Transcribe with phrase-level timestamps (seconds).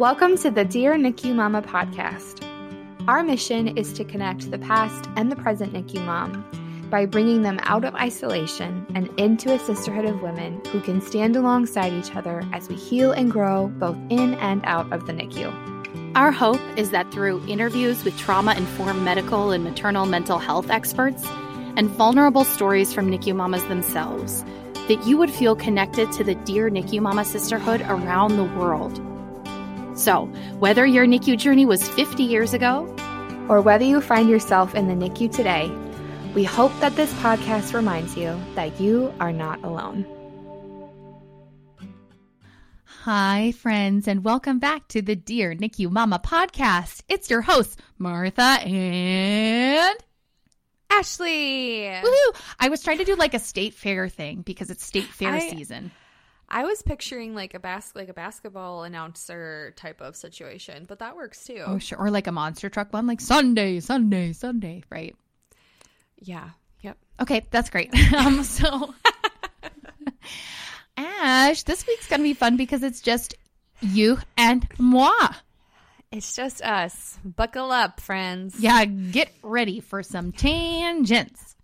[0.00, 2.42] Welcome to the Dear NICU Mama podcast.
[3.06, 6.42] Our mission is to connect the past and the present NICU mom
[6.88, 11.36] by bringing them out of isolation and into a sisterhood of women who can stand
[11.36, 15.52] alongside each other as we heal and grow both in and out of the NICU.
[16.16, 21.26] Our hope is that through interviews with trauma informed medical and maternal mental health experts
[21.76, 24.46] and vulnerable stories from NICU mamas themselves,
[24.88, 28.98] that you would feel connected to the Dear NICU Mama sisterhood around the world.
[30.00, 30.24] So,
[30.60, 32.86] whether your NICU journey was 50 years ago,
[33.50, 35.70] or whether you find yourself in the NICU today,
[36.34, 40.06] we hope that this podcast reminds you that you are not alone.
[43.02, 47.02] Hi, friends, and welcome back to the Dear NICU Mama podcast.
[47.06, 49.98] It's your host, Martha and
[50.88, 51.82] Ashley.
[51.82, 52.40] Woohoo!
[52.58, 55.50] I was trying to do like a state fair thing because it's state fair I-
[55.50, 55.90] season.
[56.50, 61.14] I was picturing like a bas- like a basketball announcer type of situation, but that
[61.14, 61.62] works too.
[61.64, 61.98] Oh, sure.
[61.98, 65.14] Or like a monster truck one, like Sunday, Sunday, Sunday, right?
[66.18, 66.50] Yeah.
[66.80, 66.98] Yep.
[67.20, 67.94] Okay, that's great.
[68.14, 68.94] um, so,
[70.96, 73.34] Ash, this week's going to be fun because it's just
[73.80, 75.12] you and moi.
[76.10, 77.16] It's just us.
[77.24, 78.56] Buckle up, friends.
[78.58, 81.54] Yeah, get ready for some tangents.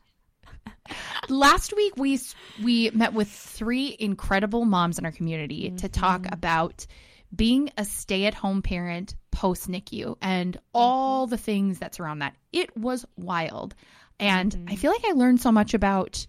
[1.29, 2.21] Last week we
[2.63, 6.87] we met with three incredible moms in our community to talk about
[7.35, 12.35] being a stay-at-home parent post NICU and all the things that surround that.
[12.53, 13.75] It was wild,
[14.19, 16.27] and I feel like I learned so much about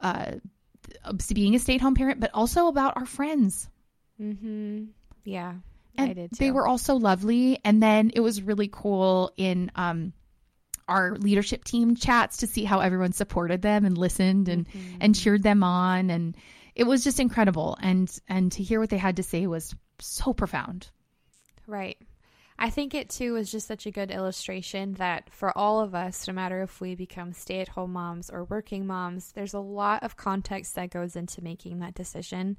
[0.00, 0.32] uh,
[1.32, 3.68] being a stay-at-home parent, but also about our friends.
[4.20, 4.84] Mm-hmm.
[5.24, 5.54] Yeah.
[5.96, 6.36] And I did too.
[6.38, 7.58] They were all so lovely.
[7.64, 10.12] And then it was really cool in um,
[10.88, 14.96] our leadership team chats to see how everyone supported them and listened and, Mm-hmm.
[15.00, 16.10] and cheered them on.
[16.10, 16.36] And
[16.74, 17.76] it was just incredible.
[17.80, 20.88] And, and to hear what they had to say was so profound.
[21.66, 21.98] Right.
[22.60, 26.26] I think it too was just such a good illustration that for all of us,
[26.26, 30.02] no matter if we become stay at home moms or working moms, there's a lot
[30.02, 32.56] of context that goes into making that decision.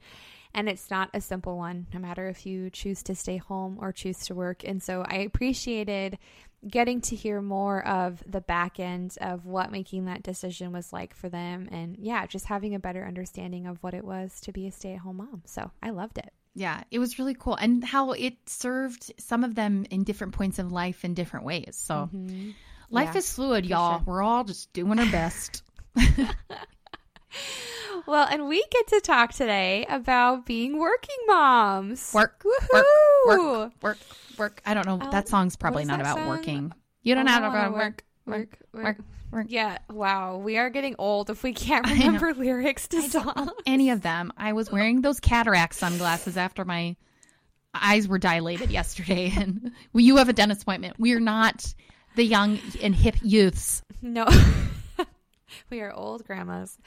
[0.54, 3.92] And it's not a simple one, no matter if you choose to stay home or
[3.92, 4.64] choose to work.
[4.64, 6.18] And so I appreciated
[6.68, 11.16] getting to hear more of the back end of what making that decision was like
[11.16, 11.70] for them.
[11.72, 14.94] And yeah, just having a better understanding of what it was to be a stay
[14.94, 15.44] at home mom.
[15.46, 16.32] So I loved it.
[16.56, 17.56] Yeah, it was really cool.
[17.56, 21.78] And how it served some of them in different points of life in different ways.
[21.80, 22.52] So mm-hmm.
[22.90, 24.00] life Yeah, is fluid, y'all.
[24.00, 24.04] sure.
[24.06, 25.64] We're all just doing our best.
[28.08, 32.12] Well, and we get to talk today about being working moms.
[32.14, 33.28] Work, work, Woohoo!
[33.28, 33.98] work, work,
[34.38, 34.62] work.
[34.66, 35.00] I don't know.
[35.02, 36.28] Oh, that song's probably not about song?
[36.28, 36.74] working.
[37.04, 38.98] You don't Oh, have to work, work, work, work,
[39.32, 39.46] work.
[39.50, 40.38] Yeah, wow.
[40.38, 43.52] We are getting old if we can't remember lyrics to songs.
[43.66, 44.32] Any of them.
[44.38, 46.96] I was wearing those cataract sunglasses after my
[47.76, 50.96] eyes were dilated yesterday, and well, you have a dentist appointment.
[51.00, 51.74] We are not
[52.16, 53.84] the young and hip youths.
[54.02, 54.26] No,
[55.70, 56.78] we are old grandmas.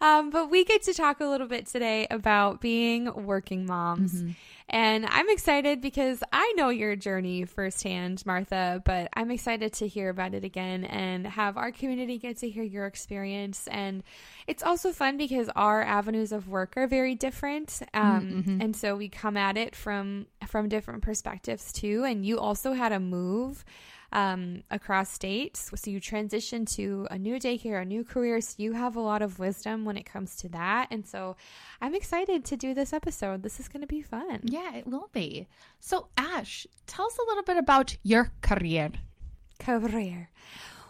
[0.00, 4.24] Um, but we get to talk a little bit today about being working moms.
[4.68, 10.08] And I'm excited because I know your journey firsthand, Martha, but I'm excited to hear
[10.08, 13.68] about it again and have our community get to hear your experience.
[13.68, 14.02] And
[14.46, 17.80] it's also fun because our avenues of work are very different.
[17.92, 22.04] Um, And so we come at it from, from different perspectives too.
[22.04, 23.64] And you also had a move
[24.14, 25.70] um, across states.
[25.74, 28.40] So you transition to a new daycare, a new career.
[28.40, 30.88] So you have a lot of wisdom when it comes to that.
[30.90, 31.36] And so
[31.80, 33.42] I'm excited to do this episode.
[33.42, 34.40] This is going to be fun.
[34.44, 35.48] Yeah, it will be.
[35.80, 38.92] So, Ash, tell us a little bit about your career.
[39.58, 40.30] Career.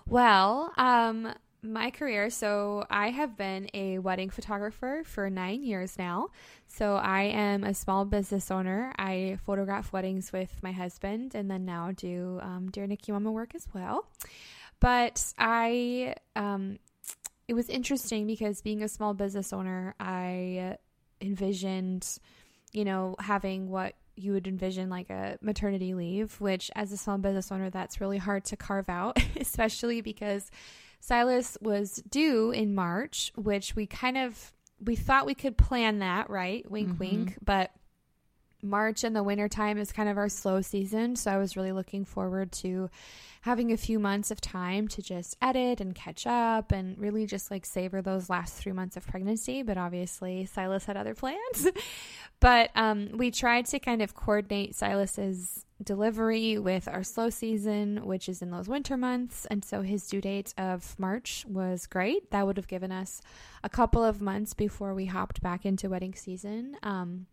[0.06, 1.32] Well, um,
[1.64, 2.30] my career.
[2.30, 6.28] So I have been a wedding photographer for nine years now.
[6.66, 8.92] So I am a small business owner.
[8.98, 13.54] I photograph weddings with my husband, and then now do um, Dear NICU Mama work
[13.54, 14.06] as well.
[14.80, 16.78] But I, um,
[17.48, 20.76] it was interesting because being a small business owner, I
[21.20, 22.18] envisioned,
[22.72, 27.18] you know, having what you would envision like a maternity leave, which as a small
[27.18, 30.50] business owner, that's really hard to carve out, especially because
[31.04, 36.30] Silas was due in March, which we kind of we thought we could plan that,
[36.30, 36.68] right?
[36.70, 36.98] Wink mm-hmm.
[36.98, 37.72] wink, but
[38.64, 41.72] March and the winter time is kind of our slow season, so I was really
[41.72, 42.90] looking forward to
[43.42, 47.50] having a few months of time to just edit and catch up and really just
[47.50, 49.62] like savor those last three months of pregnancy.
[49.62, 51.68] But obviously, Silas had other plans.
[52.40, 58.30] but um, we tried to kind of coordinate Silas's delivery with our slow season, which
[58.30, 59.46] is in those winter months.
[59.50, 62.30] And so his due date of March was great.
[62.30, 63.20] That would have given us
[63.62, 66.78] a couple of months before we hopped back into wedding season.
[66.82, 67.26] Um,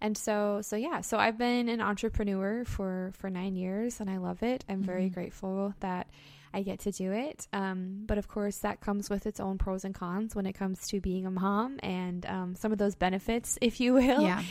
[0.00, 4.16] and so so yeah so i've been an entrepreneur for for nine years and i
[4.18, 5.14] love it i'm very Mm-hmm.
[5.14, 6.06] grateful that
[6.54, 9.84] i get to do it um, but of course that comes with its own pros
[9.84, 13.58] and cons when it comes to being a mom and um, some of those benefits
[13.62, 14.42] if you will Yeah.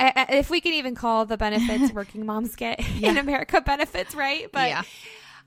[0.00, 4.14] I- I- if we can even call the benefits working moms get in america benefits
[4.14, 4.82] right but yeah.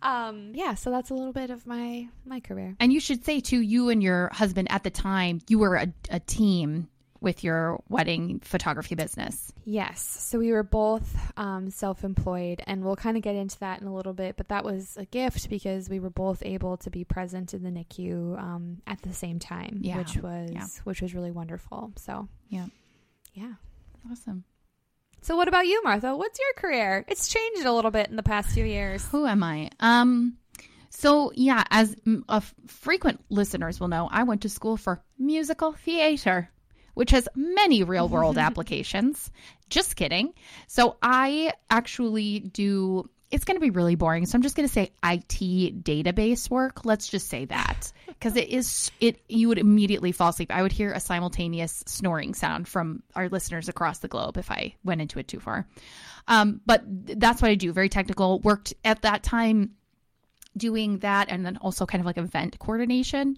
[0.01, 3.39] um yeah so that's a little bit of my my career And you should say
[3.39, 6.87] too, you and your husband at the time, you were a, a team
[7.21, 9.53] with your wedding photography business.
[9.63, 10.01] Yes.
[10.01, 11.07] So we were both
[11.37, 14.35] um, self employed, and we'll kind of get into that in a little bit.
[14.37, 17.69] But that was a gift because we were both able to be present in the
[17.69, 19.97] NICU um, at the same time, Yeah.
[19.99, 20.65] which was Yeah.
[20.83, 21.93] which was really wonderful.
[21.97, 22.65] So Yeah.
[23.33, 23.53] yeah.
[24.11, 24.43] Awesome.
[25.21, 26.15] So what about you, Martha?
[26.15, 27.05] What's your career?
[27.07, 29.05] It's changed a little bit in the past few years.
[29.09, 29.69] Who am I?
[29.79, 30.37] Um,
[30.89, 31.95] so yeah, as
[32.65, 36.49] frequent listeners will know, I went to school for musical theater,
[36.93, 39.31] which has many real world applications.
[39.69, 40.33] Just kidding.
[40.67, 43.09] So I actually do.
[43.29, 46.83] It's going to be really boring, so I'm just going to say IT database work.
[46.83, 49.21] Let's just say that because it is it.
[49.29, 50.51] You would immediately fall asleep.
[50.53, 54.75] I would hear a simultaneous snoring sound from our listeners across the globe if I
[54.83, 55.65] went into it too far.
[56.27, 57.71] Um, but that's what I do.
[57.71, 58.39] Very technical.
[58.39, 59.71] Worked at that time
[60.55, 63.37] doing that and then also kind of like event coordination.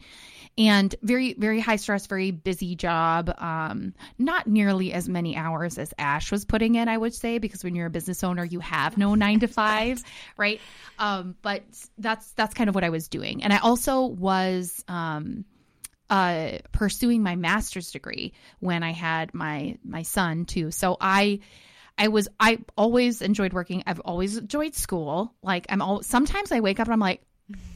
[0.55, 5.95] And very very high stress very busy job um not nearly as many hours as
[5.97, 8.95] ash was putting in i would say because when you're a business owner you have
[8.95, 10.03] no nine to five
[10.37, 10.61] right?
[10.99, 11.63] Um but
[11.97, 13.41] that's that's kind of what i was doing.
[13.43, 15.43] And i also was um
[16.11, 20.69] uh pursuing my master's degree when i had my my son too.
[20.69, 21.39] So i
[21.97, 23.83] I was I always enjoyed working.
[23.85, 25.33] I've always enjoyed school.
[25.43, 27.21] Like I'm all sometimes I wake up and I'm like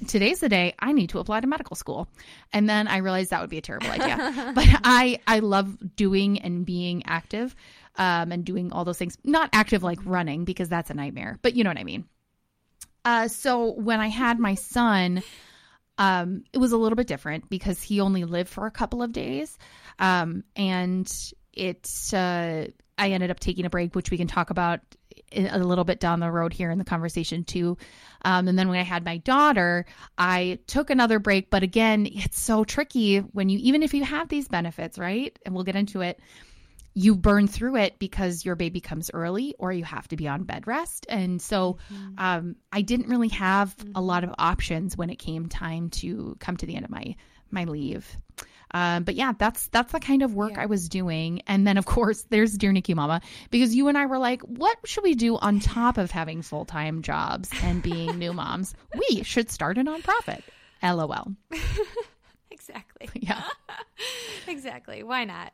[0.07, 2.07] today's the day I need to apply to medical school.
[2.53, 4.51] And then I realized that would be a terrible idea.
[4.55, 7.55] but I I love doing and being active
[7.95, 9.17] um and doing all those things.
[9.23, 12.05] Not active like running because that's a nightmare, but you know what I mean.
[13.05, 15.21] Uh so when I had my son
[15.99, 19.11] um it was a little bit different because he only lived for a couple of
[19.11, 19.57] days.
[19.99, 21.11] Um and
[21.53, 22.65] it uh
[22.97, 24.81] I ended up taking a break, which we can talk about
[25.31, 27.77] a little bit down the road here in the conversation too.
[28.23, 29.85] Um, and then when I had my daughter,
[30.17, 31.49] I took another break.
[31.49, 35.37] But again, it's so tricky when you, even if you have these benefits, right?
[35.45, 36.19] And we'll get into it,
[36.93, 40.43] you burn through it because your baby comes early or you have to be on
[40.43, 41.05] bed rest.
[41.09, 41.77] And so
[42.17, 46.57] um, I didn't really have a lot of options when it came time to come
[46.57, 47.15] to the end of my
[47.49, 48.17] my leave.
[48.71, 50.61] Um, but yeah, that's that's the kind of work Yeah.
[50.61, 51.41] I was doing.
[51.47, 54.77] And then of course there's Dear NICU Mama because you and I were like, what
[54.85, 58.75] should we do on top of having full time jobs and being new moms?
[58.95, 60.41] We should start a nonprofit.
[60.83, 61.33] LOL.
[62.49, 63.07] Exactly.
[63.13, 63.43] Yeah.
[64.47, 65.03] exactly.
[65.03, 65.53] Why not?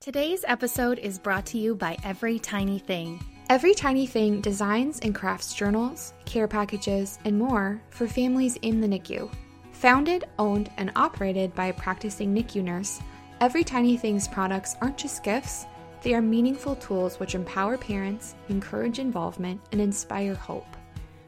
[0.00, 3.22] Today's episode is brought to you by Every Tiny Thing.
[3.48, 8.88] Every Tiny Thing designs and crafts journals, care packages, and more for families in the
[8.88, 9.30] NICU.
[9.80, 12.98] Founded, owned, and operated by a practicing NICU nurse,
[13.42, 15.66] Every Tiny Thing's products aren't just gifts,
[16.00, 20.78] they are meaningful tools which empower parents, encourage involvement, and inspire hope.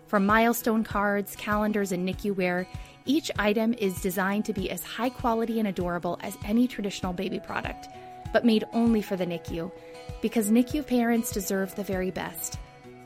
[0.07, 2.67] From milestone cards, calendars, and NICU wear,
[3.05, 7.41] each item is designed to be as high quality and adorable as any traditional baby
[7.41, 7.89] product,
[8.33, 9.71] but made only for the NICU,
[10.23, 12.59] because NICU parents deserve the very best.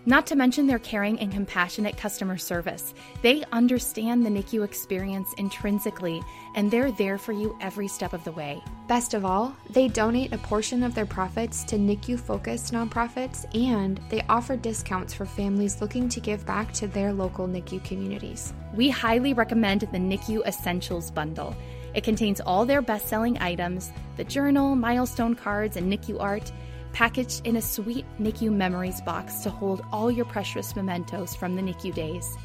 [0.05, 2.93] Not to mention their caring and compassionate customer service.
[3.23, 6.21] They understand the NICU experience intrinsically,
[6.57, 8.61] and they're there for you every step of the way.
[8.89, 14.01] Best of all, they donate a portion of their profits to NICU focused nonprofits and
[14.09, 18.53] they offer discounts for families looking to give back to their local NICU communities.
[18.75, 21.55] We highly recommend the NICU Essentials Bundle.
[21.95, 26.51] It contains all their best selling items the journal, milestone cards, and NICU art,
[26.93, 31.63] packaged in a sweet NICU memories box to hold all your precious mementos from the
[31.63, 32.37] NICU days.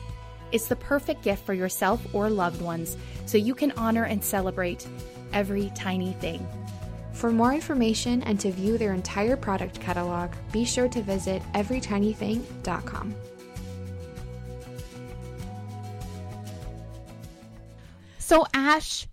[0.52, 4.88] It's the perfect gift for yourself or loved ones so you can honor and celebrate
[5.34, 6.48] every tiny thing.
[7.14, 13.16] For more information and to view their entire product catalog, be sure to visit everytinything.com.
[18.20, 19.08] So, Ash,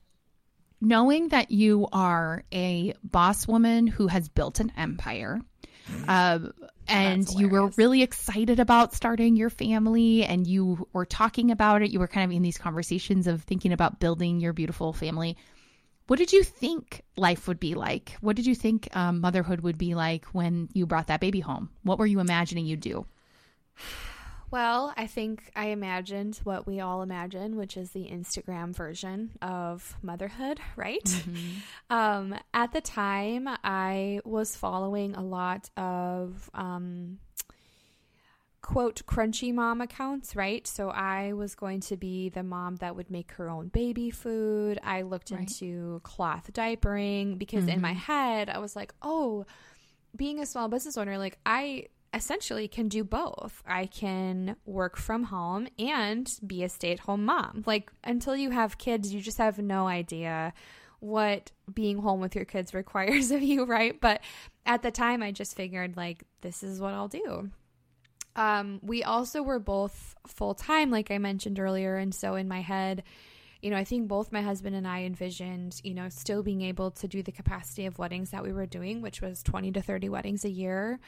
[0.85, 5.41] knowing that you are a boss woman who has built an empire,
[6.09, 6.53] um,
[6.87, 11.91] and you were really excited about starting your family, and you were talking about it,
[11.91, 15.37] you were kind of in these conversations of thinking about building your beautiful family.
[16.07, 18.17] What did you think life would be like?
[18.21, 21.71] What did you think um, motherhood would be like when you brought that baby home?
[21.83, 23.07] What were you imagining you'd do?
[24.55, 29.97] Well, I think I imagined what we all imagine, which is the Instagram version of
[30.01, 31.03] motherhood, right?
[31.03, 31.59] Mm-hmm.
[31.91, 37.19] Um, at the time, I was following a lot of um,
[38.63, 40.65] quote crunchy mom accounts, right?
[40.69, 44.79] So I was going to be the mom that would make her own baby food.
[44.85, 45.41] I looked right.
[45.41, 47.71] into cloth diapering because mm-hmm.
[47.71, 47.99] in my mm-hmm.
[47.99, 49.47] head, I was like, oh,
[50.15, 53.63] being a small business owner, like I essentially can do both.
[53.67, 57.65] I can work from home and be a stay at home mom.
[57.67, 60.55] Like, until you have kids, you just have no idea
[61.01, 64.01] what being home with your kids requires of you, right?
[64.01, 64.21] But
[64.65, 67.51] at the time, I just figured, like, this is what I'll do.
[68.37, 71.97] Um, we also were both full time, like I mentioned earlier.
[71.97, 73.05] And so in my head,
[73.63, 76.91] you know, I think both my husband and I envisioned, you know, still being able
[76.93, 80.09] to do the capacity of weddings that we were doing, which was 20 to 30
[80.09, 81.01] weddings a year.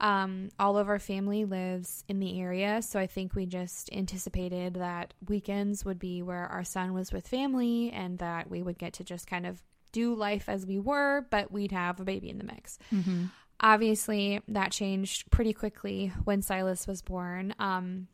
[0.00, 2.82] Um, all of our family lives in the area.
[2.82, 7.28] So I think we just anticipated that weekends would be where our son was with
[7.28, 11.26] family and that we would get to just kind of do life as we were,
[11.30, 12.78] but we'd have a baby in the mix.
[12.92, 13.26] Mm-hmm.
[13.60, 17.54] Obviously, that changed pretty quickly when Silas was born.
[17.58, 18.08] Um,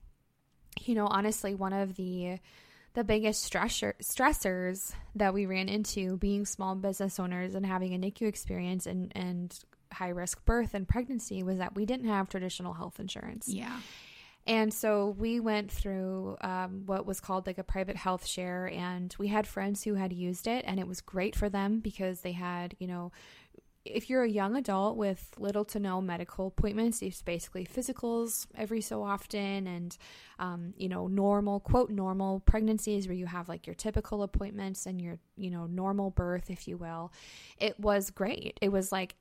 [0.83, 2.39] you know, honestly, one of the
[2.95, 7.99] the biggest stressor, stressors that we ran into being small business owners and having a
[7.99, 9.57] NICU experience and, and
[9.93, 13.49] high risk birth and pregnancy was that we didn't have traditional health insurance.
[13.49, 13.81] Yeah.
[14.47, 19.15] And so we went through um, what was called like a private health share, and
[19.19, 22.33] we had friends who had used it, and it was great for them because they
[22.33, 23.13] had, you know,
[23.85, 28.81] if you're a young adult with little to no medical appointments, it's basically physicals every
[28.81, 29.97] so often, and
[30.39, 35.01] um, you know normal quote normal pregnancies where you have like your typical appointments and
[35.01, 37.13] your you know normal birth, if you will.
[37.59, 38.59] It was great.
[38.61, 39.17] It was like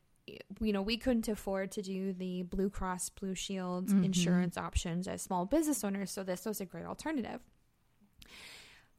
[0.60, 4.04] you know we couldn't afford to do the Blue Cross Blue Shield mm-hmm.
[4.04, 7.42] insurance options as small business owners, so this was a great alternative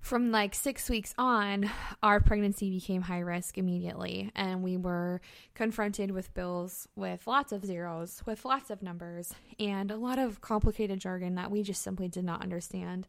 [0.00, 1.70] from like six weeks on,
[2.02, 4.32] our pregnancy became high risk immediately.
[4.34, 5.20] And we were
[5.54, 10.40] confronted with bills with lots of zeros, with lots of numbers, and a lot of
[10.40, 13.06] complicated jargon that we just simply did not understand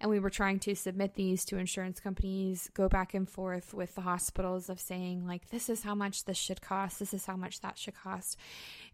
[0.00, 3.94] and we were trying to submit these to insurance companies, go back and forth with
[3.94, 7.36] the hospitals of saying like, this is how much this should cost, this is how
[7.36, 8.38] much that should cost,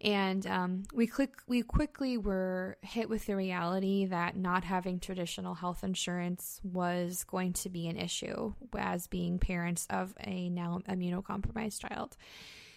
[0.00, 5.54] and um, we click we quickly were hit with the reality that not having traditional
[5.54, 11.80] health insurance was going to be an issue as being parents of a now immunocompromised
[11.80, 12.16] child.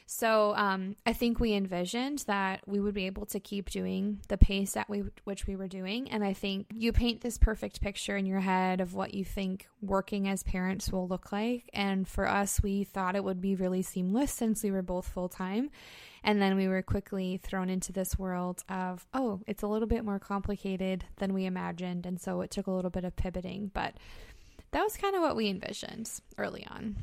[0.10, 4.38] So um, I think we envisioned that we would be able to keep doing the
[4.38, 6.10] pace at we, which we were doing.
[6.10, 9.68] And I think you paint this perfect picture in your head of what you think
[9.82, 11.70] working as parents will look like.
[11.74, 15.28] And for us, we thought it would be really seamless since we were both full
[15.28, 15.72] time.
[16.24, 20.06] And then we were quickly thrown into this world of, oh, it's a little bit
[20.06, 22.06] more complicated than we imagined.
[22.06, 23.72] And so it took a little bit of pivoting.
[23.74, 23.96] But
[24.72, 26.96] that was kind of what we envisioned early on.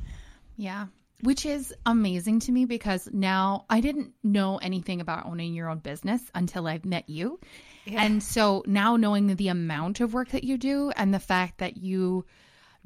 [0.57, 0.87] Yeah
[1.21, 5.79] which is amazing to me because now I didn't know anything about owning your own
[5.79, 7.39] business until I've met you.
[7.85, 8.03] Yeah.
[8.03, 11.77] And so now knowing the amount of work that you do and the fact that
[11.77, 12.25] you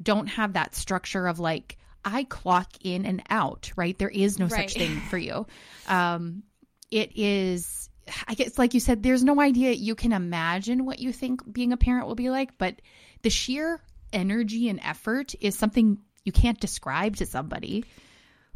[0.02, 3.98] don't have that structure of like, I clock in and out, right?
[3.98, 4.70] There is no right.
[4.70, 5.46] such thing for you.
[5.86, 6.44] Um,
[6.90, 7.90] it is,
[8.26, 11.72] I guess, like you said, there's no idea you can imagine what you think being
[11.72, 12.80] a parent will be like, but
[13.22, 13.80] the sheer
[14.12, 17.84] energy and effort is something you can't describe to somebody.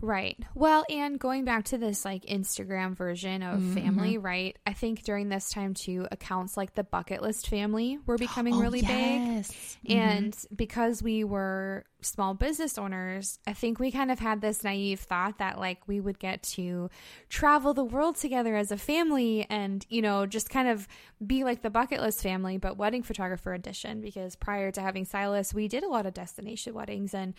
[0.01, 0.39] Right.
[0.55, 3.75] Well, and going back to this like Instagram version of mm-hmm.
[3.75, 4.57] family, right?
[4.67, 8.61] I think during this time too, accounts like the bucket list family were becoming oh,
[8.61, 9.49] really yes.
[9.85, 9.97] big.
[9.97, 9.99] Mm-hmm.
[9.99, 15.01] And because we were small business owners, I think we kind of had this naive
[15.01, 16.91] thought that like we would get to
[17.29, 20.87] travel the world together as a family and, you know, just kind of
[21.25, 24.01] be like the bucket list family, but wedding photographer edition.
[24.01, 27.35] Because prior to having Silas, we did a lot of destination weddings and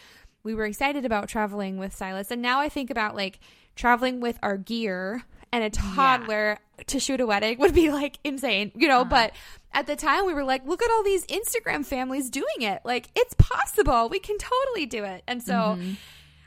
[0.46, 2.32] we were excited about traveling with Silas.
[2.32, 3.40] And now I think about like
[3.76, 6.84] traveling with our gear and a toddler yeah.
[6.88, 9.10] to shoot a wedding would be like insane, you know, uh-huh.
[9.10, 9.32] but
[9.74, 12.82] at the time we were like, look at all these Instagram families doing it.
[12.86, 14.08] Like it's possible.
[14.08, 15.24] We can totally do it.
[15.28, 15.94] And so mm-hmm.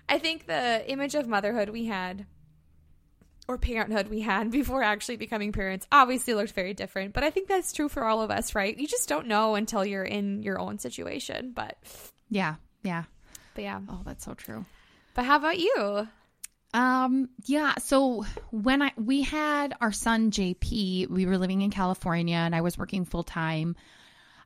[0.09, 2.25] I think the image of motherhood we had
[3.49, 7.15] or parenthood we had before actually becoming parents obviously looked very different.
[7.15, 8.79] But I think that's true for all of us, right?
[8.79, 11.51] You just don't know until you're in your own situation.
[11.53, 11.77] But
[12.31, 13.05] yeah, yeah.
[13.59, 13.81] But yeah.
[13.89, 14.65] Oh, that's so true.
[15.15, 16.07] But how about you?
[16.75, 22.37] Um, yeah, so when I we had our son JP, we were living in California
[22.37, 23.75] and I was working full time.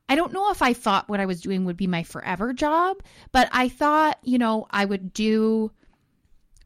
[0.09, 3.03] I don't know if I thought what I was doing would be my forever job,
[3.31, 5.69] but I thought, you know, I would do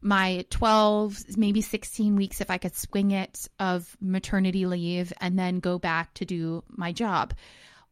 [0.00, 5.60] my 12 maybe 16 weeks if I could swing it of maternity leave and then
[5.60, 7.34] go back to do my job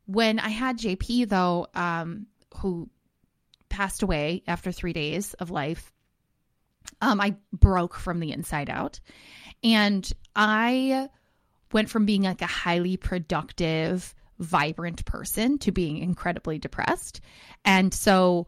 [0.06, 2.26] when I had JP, though, um,
[2.58, 2.88] who
[3.76, 5.92] passed away after three days of life,
[7.02, 9.00] um, I broke from the inside out.
[9.62, 11.11] And I
[11.73, 17.21] went from being like a highly productive, vibrant person to being incredibly depressed.
[17.66, 18.47] And so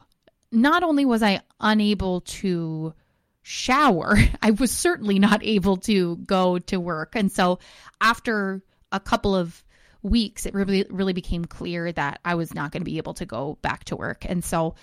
[0.51, 2.95] not only was I unable to
[3.43, 7.17] shower, I was certainly not able to go to work.
[7.17, 7.59] And so
[8.01, 9.63] after a couple of
[10.01, 13.27] weeks, it really really became clear that I was not going to be able to
[13.27, 14.25] go back to work.
[14.27, 14.75] And so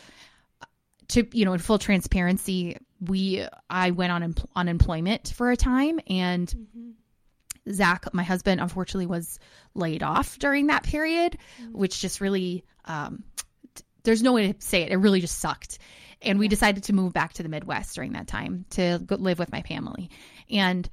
[1.10, 6.00] to you know, in full transparency, we I went on un- unemployment for a time
[6.08, 6.92] and mm-hmm.
[7.72, 9.40] Zach, my husband, unfortunately was
[9.74, 11.78] laid off during that period, mm-hmm.
[11.78, 13.24] which just really um,
[14.04, 14.92] there's no way to say it.
[14.92, 15.80] It really just sucked.
[16.22, 19.52] And we decided to move back to the Midwest during that time to live with
[19.52, 20.10] my family.
[20.50, 20.90] And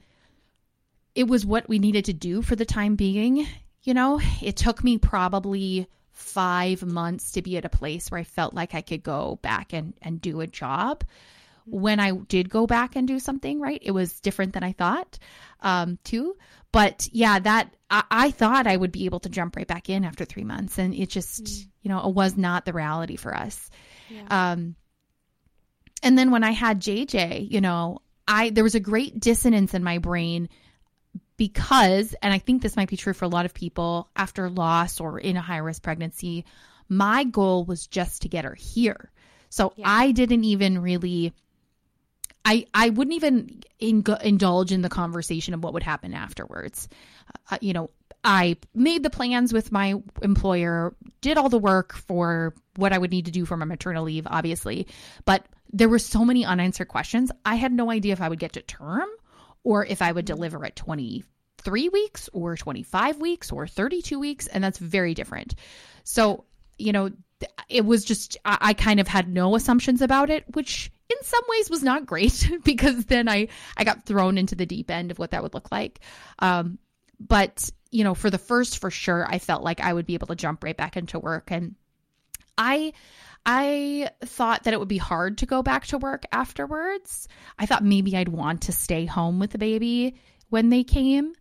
[1.14, 3.46] it was what we needed to do for the time being.
[3.82, 8.24] You know, it took me probably five months to be at a place where I
[8.24, 11.04] felt like I could go back and, and do a job.
[11.64, 15.18] When I did go back and do something, right, it was different than I thought,
[15.60, 16.36] um, too.
[16.72, 20.04] But yeah, that I, I thought I would be able to jump right back in
[20.04, 21.66] after three months, and it just, mm.
[21.82, 23.70] you know, it was not the reality for us.
[24.08, 24.52] Yeah.
[24.52, 24.74] Um,
[26.02, 29.84] and then when I had JJ, you know, I there was a great dissonance in
[29.84, 30.48] my brain
[31.42, 35.00] because, and I think this might be true for a lot of people after loss
[35.00, 36.44] or in a high risk pregnancy,
[36.88, 39.10] my goal was just to get her here.
[39.48, 39.86] So yeah.
[39.88, 41.32] I didn't even really,
[42.44, 46.88] I I wouldn't even in, indulge in the conversation of what would happen afterwards.
[47.50, 47.90] Uh, you know,
[48.22, 53.10] I made the plans with my employer, did all the work for what I would
[53.10, 54.86] need to do for my maternal leave, obviously,
[55.24, 57.32] but there were so many unanswered questions.
[57.44, 59.08] I had no idea if I would get to term
[59.64, 60.76] or if I would deliver at
[61.64, 64.46] 23 weeks or 25 weeks or 32 weeks.
[64.46, 65.54] And that's very different.
[66.04, 66.44] So,
[66.78, 67.10] you know,
[67.68, 71.42] it was just, I, I kind of had no assumptions about it, which in some
[71.48, 75.18] ways was not great because then I, I got thrown into the deep end of
[75.18, 76.00] what that would look like.
[76.38, 76.78] Um,
[77.20, 80.28] but, you know, for the first, for sure, I felt like I would be able
[80.28, 81.50] to jump right back into work.
[81.52, 81.76] And
[82.58, 82.92] I,
[83.46, 87.28] I thought that it would be hard to go back to work afterwards.
[87.58, 90.16] I thought maybe I'd want to stay home with the baby
[90.48, 91.32] when they came.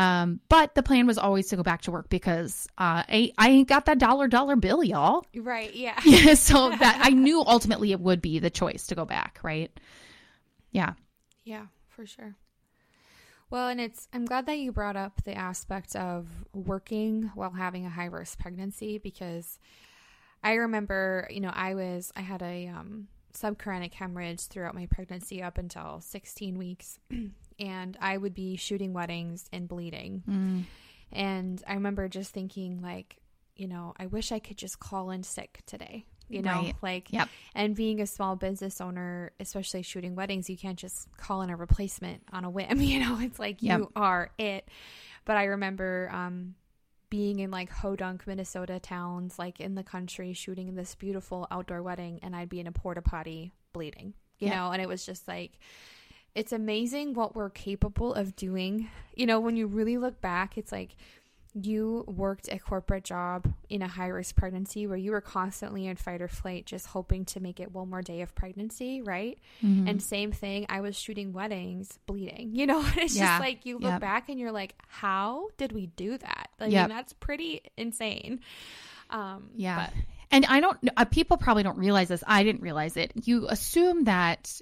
[0.00, 3.50] Um, but the plan was always to go back to work because uh, I, I
[3.50, 5.26] ain't got that dollar dollar bill, y'all.
[5.36, 5.74] Right.
[5.74, 6.00] Yeah.
[6.06, 6.32] yeah.
[6.34, 9.40] So that I knew ultimately it would be the choice to go back.
[9.42, 9.70] Right.
[10.72, 10.94] Yeah.
[11.44, 12.34] Yeah, for sure.
[13.50, 17.84] Well, and it's, I'm glad that you brought up the aspect of working while having
[17.84, 19.58] a high risk pregnancy because
[20.42, 23.08] I remember, you know, I was I had a um,
[23.94, 26.98] hemorrhage throughout my pregnancy up until 16 weeks,
[27.60, 30.22] and I would be shooting weddings and bleeding.
[30.28, 30.64] Mm.
[31.12, 33.16] And I remember just thinking, like,
[33.54, 36.06] you know, I wish I could just call in sick today.
[36.28, 36.76] You know, right.
[36.80, 37.28] like, yep.
[37.56, 41.56] and being a small business owner, especially shooting weddings, you can't just call in a
[41.56, 42.80] replacement on a whim.
[42.80, 43.80] You know, it's like yep.
[43.80, 44.68] you are it.
[45.24, 46.54] But I remember um,
[47.10, 51.82] being in like Hodunk, Minnesota towns, like in the country, shooting in this beautiful outdoor
[51.82, 54.54] wedding, and I'd be in a porta potty bleeding, you yeah.
[54.54, 55.58] know, and it was just like,
[56.34, 58.88] it's amazing what we're capable of doing.
[59.14, 60.96] You know, when you really look back, it's like
[61.54, 65.96] you worked a corporate job in a high risk pregnancy where you were constantly in
[65.96, 69.38] fight or flight, just hoping to make it one more day of pregnancy, right?
[69.62, 69.88] Mm-hmm.
[69.88, 72.50] And same thing, I was shooting weddings, bleeding.
[72.60, 73.38] You know, it's yeah.
[73.38, 74.00] just like you look yep.
[74.02, 76.50] back and you're like, how did we do that?
[76.60, 76.90] Like, yep.
[76.90, 78.40] That's pretty insane.
[79.08, 79.86] Um, yeah.
[79.86, 79.94] But.
[80.30, 82.22] And I don't, uh, people probably don't realize this.
[82.26, 83.12] I didn't realize it.
[83.24, 84.60] You assume that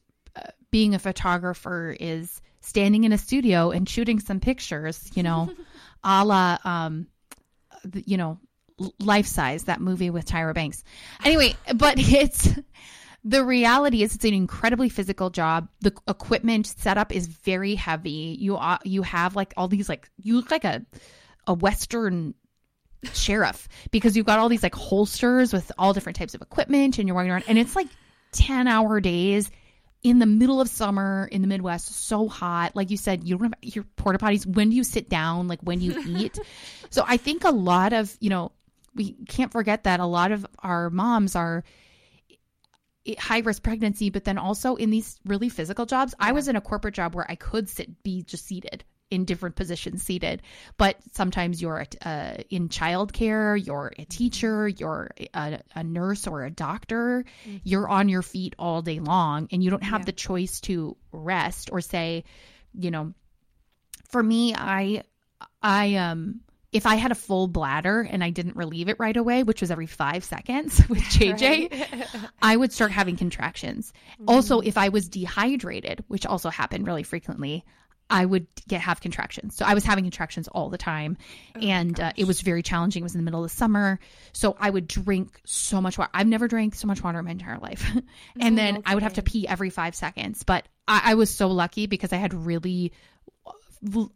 [0.71, 5.51] being a photographer is standing in a studio and shooting some pictures, you know.
[6.05, 7.07] a la, um,
[7.93, 8.39] you know,
[9.01, 10.85] life size, that movie with Tyra Banks.
[11.25, 12.49] Anyway, but it's
[13.25, 15.69] the reality is it's an incredibly physical job.
[15.81, 18.37] The equipment setup is very heavy.
[18.39, 20.85] You uh, you have like all these like you look like a
[21.47, 22.35] a western
[23.13, 27.07] sheriff because you've got all these like holsters with all different types of equipment and
[27.07, 27.87] you're walking around and it's like
[28.33, 29.51] 10 hour days
[30.09, 32.75] in the middle of summer in the Midwest, so hot.
[32.75, 34.47] Like you said, you don't have your porta potties.
[34.47, 35.49] When do you sit down?
[35.49, 36.39] Like when you eat?
[36.91, 38.53] so I think a lot of, you know,
[38.95, 41.63] we can't forget that a lot of our moms are
[43.19, 46.15] high risk pregnancy, but then also in these really physical jobs.
[46.19, 46.29] Yeah.
[46.29, 49.57] I was in a corporate job where I could sit, be just seated in different
[49.57, 50.43] positions seated.
[50.77, 56.51] But sometimes you're uh, in childcare, you're a teacher, you're a, a nurse or a
[56.51, 57.25] doctor.
[57.47, 57.57] Mm-hmm.
[57.65, 60.07] You're on your feet all day long, and you don't have yeah.
[60.07, 62.25] the choice to rest or say,
[62.75, 63.15] you know,
[64.11, 65.03] for me, I,
[65.63, 66.41] I um
[66.71, 69.71] if I had a full bladder and I didn't relieve it right away, which was
[69.71, 73.93] every five seconds with JJ, I would start having contractions.
[74.15, 74.29] Mm-hmm.
[74.29, 77.65] Also, if I was dehydrated, which also happened really frequently,
[78.11, 79.57] I would get have contractions.
[79.57, 81.17] So I was having contractions all the time,
[81.57, 83.03] oh and uh, it was very challenging.
[83.03, 83.99] It was in the middle of the summer,
[84.33, 86.11] so I would drink so much water.
[86.15, 87.85] I've never drank so much water in my entire life,
[88.41, 88.83] and oh, then okay.
[88.87, 90.43] I would have to pee every five seconds.
[90.43, 92.93] But I, I was so lucky because I had really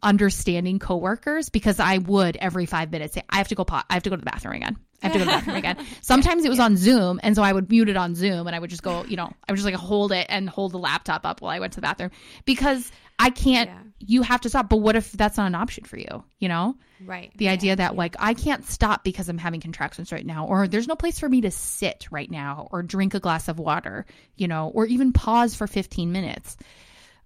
[0.01, 3.85] understanding coworkers because I would every five minutes say, I have to go pot.
[3.89, 4.77] I have to go to the bathroom again.
[5.01, 5.77] I have to go to the bathroom again.
[6.01, 7.19] Sometimes it was on Zoom.
[7.23, 9.31] And so I would mute it on Zoom and I would just go, you know,
[9.47, 11.77] I would just like hold it and hold the laptop up while I went to
[11.77, 12.11] the bathroom
[12.45, 12.91] because
[13.23, 13.79] I can't, yeah.
[13.99, 14.69] you have to stop.
[14.69, 16.23] But what if that's not an option for you?
[16.39, 16.75] You know?
[17.05, 17.31] Right.
[17.37, 17.51] The yeah.
[17.51, 20.95] idea that like I can't stop because I'm having contractions right now, or there's no
[20.95, 24.05] place for me to sit right now or drink a glass of water,
[24.35, 26.57] you know, or even pause for 15 minutes.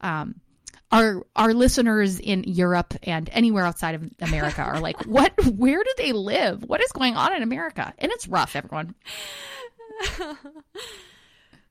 [0.02, 0.40] Um,
[0.92, 5.34] our our listeners in Europe and anywhere outside of America are like, what?
[5.46, 6.64] Where do they live?
[6.64, 7.94] What is going on in America?
[7.98, 8.96] And it's rough, everyone.
[10.20, 10.38] oh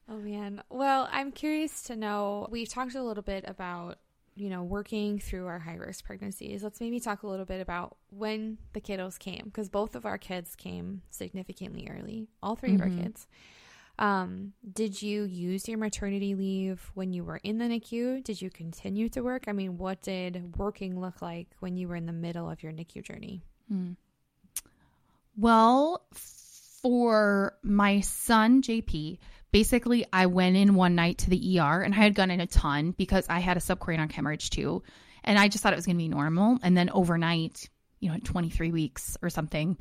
[0.09, 0.63] man.
[0.69, 2.49] Well, I'm curious to know.
[2.51, 3.99] We've talked a little bit about
[4.37, 6.63] you know working through our high risk pregnancies.
[6.63, 10.19] Let's maybe talk a little bit about when the kiddos came because both of our
[10.19, 12.29] kids came significantly early.
[12.43, 12.77] All 3 mm-hmm.
[12.77, 13.03] of our mm-hmm.
[13.03, 13.27] kids.
[13.99, 18.23] Um, did you use your maternity leave when you were in the NICU?
[18.23, 19.45] Did you continue to work?
[19.49, 22.73] I mean, what did working look like when you were in the middle of your
[22.73, 23.43] NICU journey?
[23.69, 23.93] Hmm.
[25.35, 29.19] Well, for my son, JP,
[29.57, 32.47] basically I went in one night to the ER and I had gone in a
[32.47, 34.83] ton because I had a subchorionic hemorrhage too.
[35.25, 36.59] And I just thought it was going to be normal.
[36.63, 39.79] And then overnight, you know, 23 weeks or something,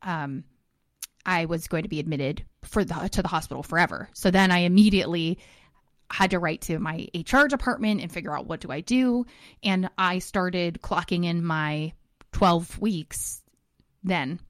[0.00, 0.44] um,
[1.26, 4.08] I was going to be admitted for the to the hospital forever.
[4.14, 5.40] So then I immediately
[6.10, 9.26] had to write to my HR department and figure out what do I do.
[9.62, 11.92] And I started clocking in my
[12.32, 13.42] 12 weeks
[14.02, 14.40] then.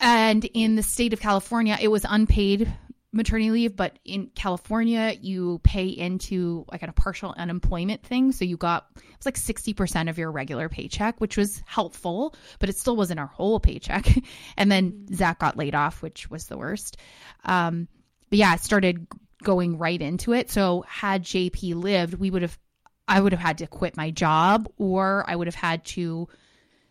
[0.00, 2.70] And in the state of California, it was unpaid
[3.12, 8.32] maternity leave, but in California, you pay into like a partial unemployment thing.
[8.32, 12.34] So you got it was like sixty percent of your regular paycheck, which was helpful,
[12.58, 14.06] but it still wasn't our whole paycheck.
[14.56, 15.14] and then mm-hmm.
[15.14, 16.96] Zach got laid off, which was the worst.
[17.44, 17.88] Um,
[18.30, 19.06] but yeah, I started
[19.42, 20.50] going right into it.
[20.50, 22.58] So had JP lived, we would have,
[23.06, 26.28] I would have had to quit my job, or I would have had to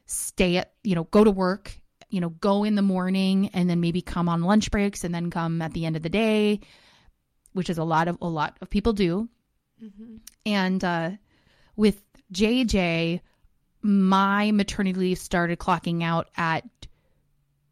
[0.06, 1.81] stay at, you know, go to work
[2.12, 5.32] you know, go in the morning and then maybe come on lunch breaks and then
[5.32, 6.60] come at the end of the day,
[7.54, 9.30] which is a lot of a lot of people do.
[9.84, 10.18] Mm-hmm.
[10.46, 11.12] And uh,
[11.76, 12.02] with
[12.34, 13.22] JJ,
[13.82, 16.66] my maternity leave started clocking out at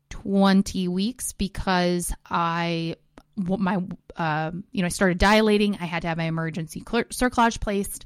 [0.09, 2.95] 20 weeks because I
[3.35, 3.81] my
[4.15, 5.77] uh, you know I started dilating.
[5.79, 8.05] I had to have my emergency cerclage placed,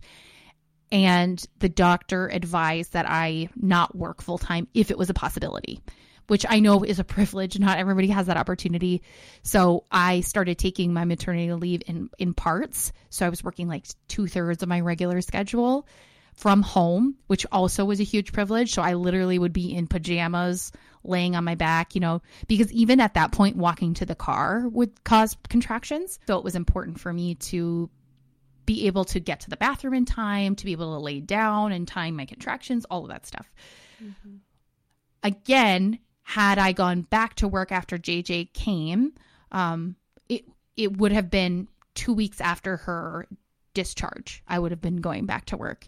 [0.91, 5.79] and the doctor advised that I not work full time if it was a possibility
[6.27, 7.59] which I know is a privilege.
[7.59, 9.01] Not everybody has that opportunity.
[9.43, 12.91] So I started taking my maternity leave in, in parts.
[13.09, 15.87] So I was working like two thirds of my regular schedule
[16.35, 18.73] from home, which also was a huge privilege.
[18.73, 20.71] So I literally would be in pajamas,
[21.03, 24.67] laying on my back, you know, because even at that point, walking to the car
[24.67, 26.19] would cause contractions.
[26.27, 27.89] So it was important for me to
[28.65, 31.71] be able to get to the bathroom in time, to be able to lay down
[31.71, 33.51] and time my contractions, all of that stuff.
[34.01, 34.35] Mm-hmm.
[35.21, 39.13] Again, had I gone back to work after JJ came,
[39.51, 39.95] um,
[40.29, 43.27] it it would have been two weeks after her
[43.73, 44.43] discharge.
[44.47, 45.87] I would have been going back to work.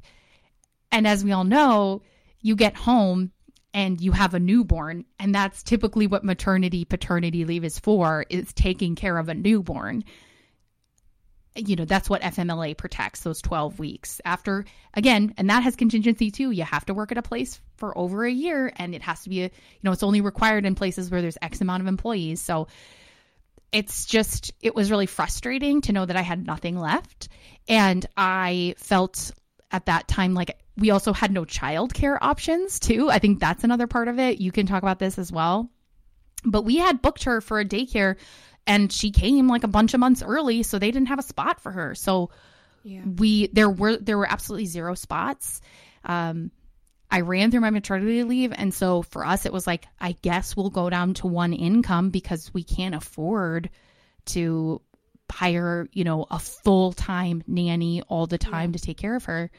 [0.91, 2.03] And as we all know,
[2.41, 3.31] you get home
[3.73, 8.53] and you have a newborn, and that's typically what maternity paternity leave is for, is
[8.53, 10.03] taking care of a newborn
[11.55, 14.21] you know that's what FMLA protects those 12 weeks.
[14.25, 16.51] After again and that has contingency too.
[16.51, 19.29] You have to work at a place for over a year and it has to
[19.29, 19.51] be a, you
[19.83, 22.41] know it's only required in places where there's x amount of employees.
[22.41, 22.67] So
[23.71, 27.29] it's just it was really frustrating to know that I had nothing left.
[27.67, 29.31] And I felt
[29.71, 33.09] at that time like we also had no childcare options too.
[33.09, 34.39] I think that's another part of it.
[34.39, 35.69] You can talk about this as well.
[36.43, 38.17] But we had booked her for a daycare
[38.67, 41.61] and she came like a bunch of months early so they didn't have a spot
[41.61, 42.29] for her so
[42.83, 43.01] yeah.
[43.03, 45.61] we there were there were absolutely zero spots
[46.03, 46.51] um
[47.09, 50.55] I ran through my maternity leave and so for us it was like I guess
[50.55, 53.69] we'll go down to one income because we can't afford
[54.27, 54.81] to
[55.31, 58.77] hire, you know, a full-time nanny all the time yeah.
[58.77, 59.51] to take care of her.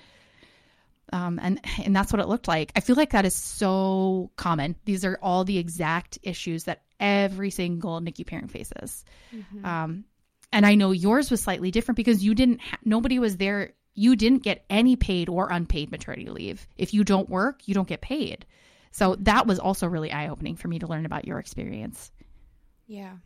[1.12, 2.72] Um, and and that's what it looked like.
[2.74, 4.74] I feel like that is so common.
[4.84, 9.04] These are all the exact issues that every single NICU parent faces.
[9.34, 9.64] Mm-hmm.
[9.64, 10.04] Um,
[10.52, 13.72] and I know yours was slightly different because you didn't, ha- nobody was there.
[13.94, 16.66] You didn't get any paid or unpaid maternity leave.
[16.76, 18.46] If you don't work, you don't get paid.
[18.90, 22.10] So that was also really eye opening for me to learn about your experience.
[22.86, 23.16] Yeah.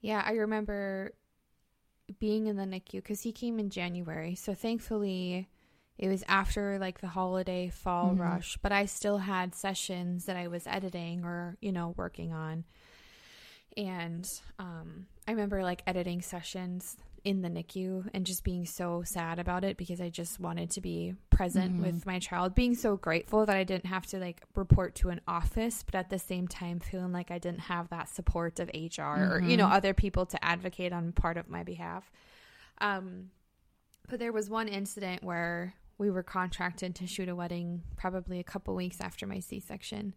[0.00, 1.12] Yeah, I remember
[2.18, 4.34] being in the NICU because he came in January.
[4.34, 5.48] So thankfully,
[5.98, 8.18] it was after like the holiday fall Mhm.
[8.18, 12.64] rush, but I still had sessions that I was editing or, you know, working on.
[13.76, 14.28] And
[14.58, 19.62] um, I remember like editing sessions in the NICU and just being so sad about
[19.64, 21.80] it because I just wanted to be present Mhm.
[21.80, 25.20] with my child, being so grateful that I didn't have to like report to an
[25.28, 29.36] office, but at the same time feeling like I didn't have that support of HR
[29.36, 29.72] or, you know, Mhm.
[29.72, 32.10] other people to advocate on part of my behalf.
[32.78, 33.30] Um,
[34.08, 38.44] but there was one incident where we were contracted to shoot a wedding probably a
[38.44, 40.14] couple weeks after my C section.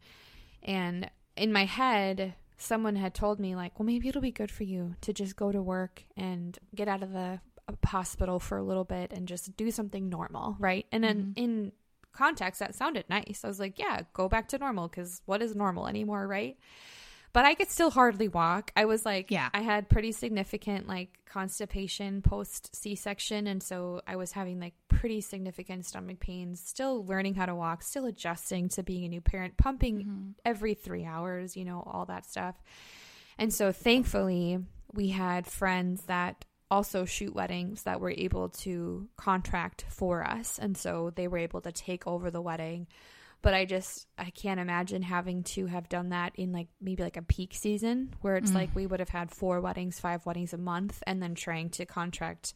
[0.63, 4.63] And in my head, someone had told me, like, well, maybe it'll be good for
[4.63, 8.63] you to just go to work and get out of the uh, hospital for a
[8.63, 10.85] little bit and just do something normal, right?
[10.91, 11.71] And then in
[12.13, 13.41] context, that sounded nice.
[13.43, 16.57] I was like, yeah, go back to normal because what is normal anymore, right?
[17.35, 18.71] But I could still hardly walk.
[18.77, 19.49] I was like, Yeah.
[19.53, 23.45] I had pretty significant like constipation post C section.
[23.47, 27.83] And so I was having like pretty significant stomach pains, still learning how to walk,
[27.83, 30.29] still adjusting to being a new parent, pumping mm-hmm.
[30.45, 32.55] every three hours, you know, all that stuff.
[33.37, 34.59] And so thankfully,
[34.93, 40.57] we had friends that also shoot weddings that were able to contract for us.
[40.57, 42.87] And so they were able to take over the wedding.
[43.45, 47.15] But I just, I can't imagine having to have done that in like maybe like
[47.15, 48.75] a peak season where it's like mm.
[48.75, 52.55] we would have had four weddings, five weddings a month, and then trying to contract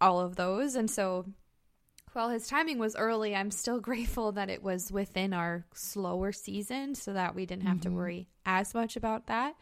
[0.00, 0.76] all of those.
[0.76, 1.26] And so
[2.12, 6.94] while his timing was early, I'm still grateful that it was within our slower season
[6.94, 7.96] so that we didn't have to mm-hmm.
[7.96, 9.56] worry as much about that.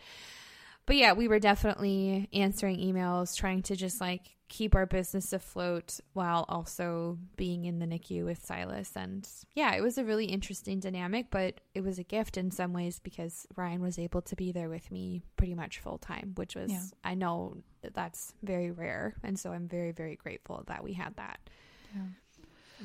[0.88, 6.00] But yeah, we were definitely answering emails, trying to just like keep our business afloat
[6.14, 8.92] while also being in the NICU with Silas.
[8.96, 12.72] And yeah, it was a really interesting dynamic, but it was a gift in some
[12.72, 16.56] ways because Ryan was able to be there with me pretty much full time, which
[16.56, 16.82] was, Yeah.
[17.04, 19.14] I know that that's very rare.
[19.22, 21.38] And so I'm very, very grateful that we had that.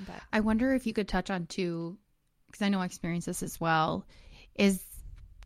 [0.05, 1.97] But I wonder if you could touch on too,
[2.47, 4.05] because I know I experienced this as well,
[4.55, 4.83] is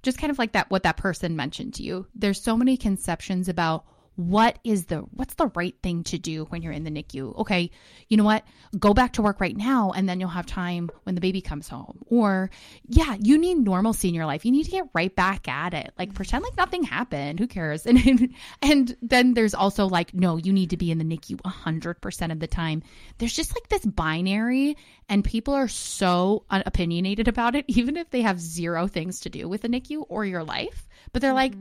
[0.04, 2.08] just kind of like that what that person mentioned to you.
[2.16, 3.86] There's so many conceptions about
[4.18, 7.38] what is the what's the right thing to do when you're in the NICU.
[7.38, 7.70] Okay,
[8.10, 8.44] you know what?
[8.78, 11.70] Go back to work right now and then you'll have time when the baby comes
[11.70, 12.00] home.
[12.08, 12.50] Or
[12.88, 14.44] yeah, you need normalcy in your life.
[14.44, 15.94] You need to get right back at it.
[16.00, 17.40] Like pretend like nothing happened.
[17.40, 17.86] Who cares?
[18.08, 22.32] And and then there's also like no, you need to be in the NICU 100%
[22.32, 22.82] of the time.
[23.18, 24.78] There's just like this binary
[25.10, 29.48] and people are so opinionated about it even if they have zero things to do
[29.48, 30.87] with the NICU or your life.
[31.14, 31.54] But they're like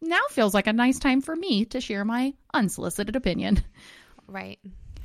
[0.00, 3.62] now feels like a nice time for me to share my unsolicited opinion.
[4.26, 4.58] right.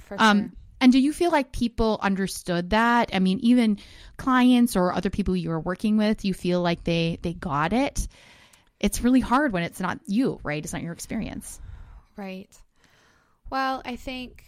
[0.06, 0.52] For Um, sure.
[0.80, 3.10] And do you feel like people understood that?
[3.14, 3.80] I mean, even
[4.18, 8.08] clients or other people you were working with, you feel like they they got it.
[8.80, 10.64] It's really hard when it's not you, right?
[10.64, 11.60] It's not your experience.
[12.16, 12.50] Right.
[13.50, 14.47] Well, I think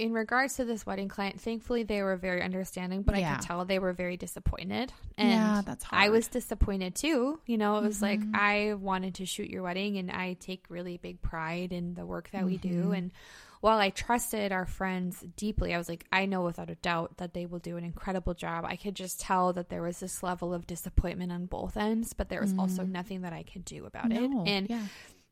[0.00, 3.64] in regards to this wedding client, thankfully they were very understanding, but I could tell
[3.64, 4.92] they were very disappointed.
[5.18, 6.02] And Yeah, that's hard.
[6.02, 7.38] I was disappointed too.
[7.46, 8.34] You know, it was like Mhm.
[8.34, 12.30] I wanted to shoot your wedding and I take really big pride in the work
[12.30, 12.84] that we do.
[12.88, 12.96] Mhm.
[12.96, 13.12] And
[13.60, 17.34] while I trusted our friends deeply, I was like, I know without a doubt that
[17.34, 18.64] they will do an incredible job.
[18.64, 22.30] I could just tell that there was this level of disappointment on both ends, but
[22.30, 24.48] there was also nothing that I could do about No, it.
[24.48, 24.86] And yeah.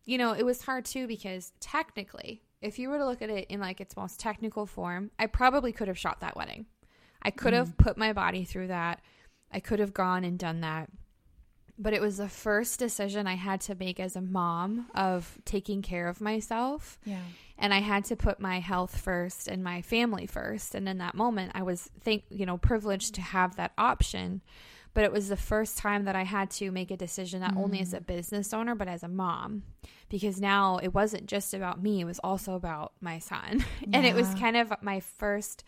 [0.04, 3.46] you know, it was hard too because technically, if you were to look at it
[3.48, 6.66] in like its most technical form, I probably could have shot that wedding.
[7.22, 7.78] I could have mm.
[7.78, 9.00] put my body through that.
[9.52, 10.90] I could have gone and done that.
[11.80, 15.80] But it was the first decision I had to make as a mom of taking
[15.80, 16.98] care of myself.
[17.04, 17.20] Yeah.
[17.56, 20.74] And I had to put my health first and my family first.
[20.74, 24.42] And in that moment, I was think, you know, privileged to have that option.
[24.94, 27.80] But it was the first time that I had to make a decision not only
[27.80, 28.06] as a mm.
[28.06, 29.62] business owner but as a mom
[30.08, 33.64] because now it wasn't just about me, it was also about my son.
[33.92, 35.64] and it was kind of my first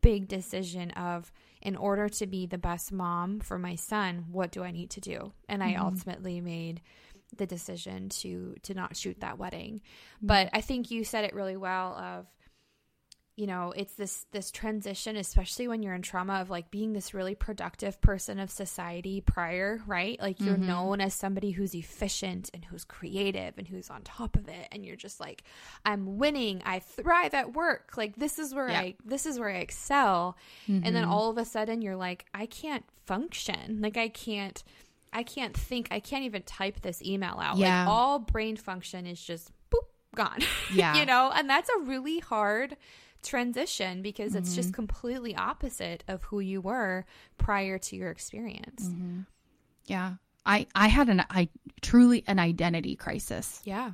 [0.00, 4.64] big decision of in order to be the best mom for my son, what do
[4.64, 5.32] I need to do?
[5.48, 5.84] And I mm-hmm.
[5.84, 6.80] ultimately made
[7.36, 9.80] the decision to to not shoot that wedding.
[10.22, 10.26] Mm.
[10.26, 12.26] But I think you said it really well of
[13.42, 17.12] you know, it's this this transition especially when you're in trauma of like being this
[17.12, 20.20] really productive person of society prior, right?
[20.20, 20.66] Like you're Mm-hmm.
[20.74, 24.86] known as somebody who's efficient and who's creative and who's on top of it and
[24.86, 25.42] you're just like
[25.84, 27.94] I'm winning, I thrive at work.
[27.96, 28.80] Like this is where Yeah.
[28.80, 30.36] I this is where I excel.
[30.68, 31.08] And then Mhm.
[31.10, 33.80] all of a sudden you're like I can't function.
[33.82, 34.62] Like I can't
[35.14, 35.88] I can't think.
[35.90, 37.56] I can't even type this email out.
[37.58, 37.80] Yeah.
[37.80, 40.40] Like all brain function is just boop gone.
[40.74, 40.94] Yeah.
[40.98, 42.76] you know, and that's a really hard
[43.22, 44.76] transition because it's just mm-hmm.
[44.76, 47.04] completely opposite of who you were
[47.38, 48.84] prior to your experience.
[48.84, 49.20] Mm-hmm.
[49.86, 50.14] Yeah.
[50.44, 51.48] I I had an I
[51.80, 53.92] truly an identity crisis Yeah.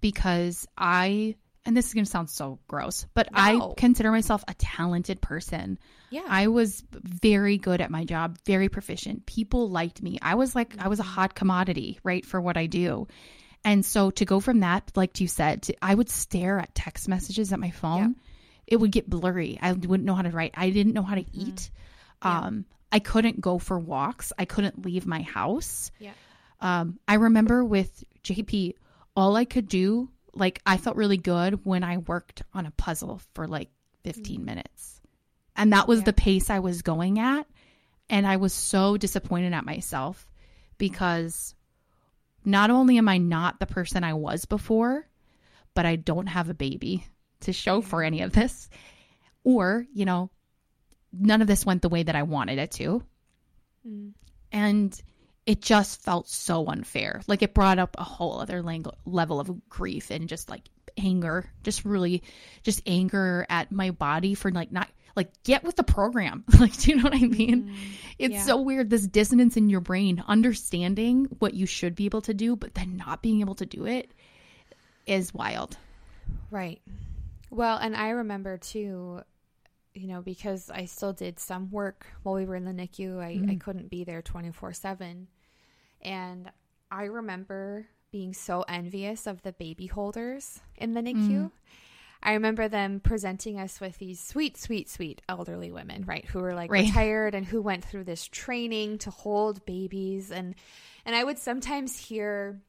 [0.00, 1.36] because I
[1.66, 5.78] and this is going to sound so gross, but I consider myself a talented person.
[6.08, 6.24] Yeah.
[6.26, 9.26] I was very good at my job, very proficient.
[9.26, 10.18] People liked me.
[10.22, 11.12] I was like I was a mm-hmm.
[11.12, 13.08] hot commodity, right, for what I do.
[13.64, 17.08] And so to go from that, like you said, to, I would stare at text
[17.08, 18.16] messages at my phone.
[18.68, 19.58] It would get blurry.
[19.60, 20.52] I wouldn't know how to write.
[20.54, 21.70] I didn't know how to eat.
[22.20, 24.32] Um, I couldn't go for walks.
[24.38, 25.90] I couldn't leave my house.
[25.98, 26.12] Yeah.
[26.60, 28.74] Um, I remember with JP,
[29.16, 33.22] all I could do, like, I felt really good when I worked on a puzzle
[33.34, 33.70] for like
[34.04, 35.00] 15 minutes.
[35.56, 36.04] And that was Yeah.
[36.06, 37.46] the pace I was going at.
[38.10, 40.26] And I was so disappointed at myself
[40.76, 41.54] because
[42.44, 45.06] not only am I not the person I was before,
[45.74, 47.06] but I don't have a baby
[47.40, 48.68] to show for any of this.
[49.44, 50.30] Or, you know,
[51.12, 53.02] none of this went the way that I wanted it to.
[53.86, 54.12] Mm.
[54.52, 55.02] And
[55.46, 57.22] it just felt so unfair.
[57.26, 61.50] Like it brought up a whole other lang- level of grief and just like anger,
[61.62, 62.22] just really
[62.62, 66.44] just anger at my body for like not like get with the program.
[66.60, 67.38] like do you know what I mm-hmm.
[67.38, 67.74] mean?
[68.18, 68.42] It's Yeah.
[68.42, 72.54] so weird this dissonance in your brain understanding what you should be able to do
[72.54, 74.12] but then not being able to do it
[75.06, 75.78] is wild.
[76.50, 76.82] Right.
[77.50, 79.20] Well, and I remember too,
[79.94, 83.18] you know, because I still did some work while we were in the NICU.
[83.18, 83.56] I, I mm-hmm.
[83.58, 85.28] couldn't be there 24 7.
[86.02, 86.50] And
[86.90, 91.28] I remember being so envious of the baby holders in the NICU.
[91.28, 91.50] Mm.
[92.22, 96.54] I remember them presenting us with these sweet, sweet, sweet elderly women, right, who were
[96.54, 96.86] like Right.
[96.86, 100.54] retired and who went through this training to hold babies, and
[101.04, 102.60] and I would sometimes hear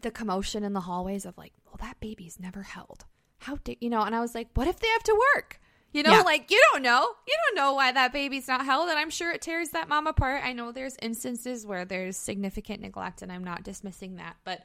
[0.00, 3.04] the commotion in the hallways of like, well, that baby's never held.
[3.38, 4.02] How dare you know?
[4.02, 5.60] And I was like, what if they have to work?
[5.92, 6.20] You know, Yeah.
[6.20, 7.08] like you don't know.
[7.26, 10.06] You don't know why that baby's not held, and I'm sure it tears that mom
[10.06, 10.42] apart.
[10.44, 14.60] I know there's instances where there's significant neglect, and I'm not dismissing that, but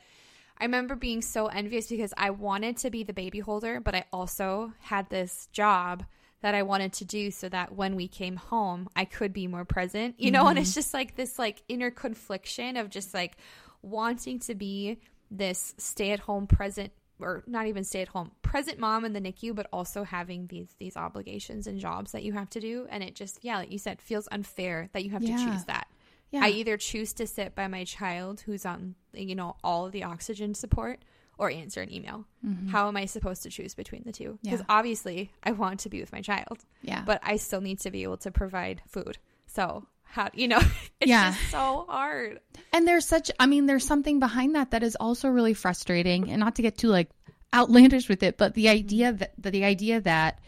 [0.58, 4.06] I remember being so envious because I wanted to be the baby holder, but I
[4.12, 6.04] also had this job
[6.42, 9.66] that I wanted to do so that when we came home, I could be more
[9.66, 10.16] present.
[10.20, 10.64] You know, and mm-hmm.
[10.64, 13.38] it's just like this like inner confliction of just like
[13.82, 15.00] wanting to be
[15.32, 16.92] this stay-at-home present
[17.24, 21.66] or not even stay-at-home present mom in the NICU, but also having these these obligations
[21.68, 24.28] and jobs that you have to do, and it just yeah, like you said, feels
[24.32, 25.38] unfair that you have Yeah.
[25.38, 25.88] to choose that.
[26.32, 26.42] Yeah.
[26.44, 30.04] I either choose to sit by my child who's on, you know, all of the
[30.04, 31.04] oxygen support
[31.38, 32.26] or answer an email.
[32.70, 34.40] How am I supposed to choose between the two?
[34.44, 34.72] Because Mm-hmm.
[34.72, 34.78] Yeah.
[34.78, 37.04] obviously I want to be with my child, Yeah.
[37.06, 39.18] but I still need to be able to provide food.
[39.48, 40.60] So, how, you know,
[41.02, 41.32] it's Yeah.
[41.32, 42.40] just so hard.
[42.72, 46.40] And there's such, I mean, there's something behind that that is also really frustrating, and
[46.40, 47.10] not to get too like
[47.54, 48.78] outlandish with it, but the mm-hmm.
[48.78, 50.40] idea that the, the idea that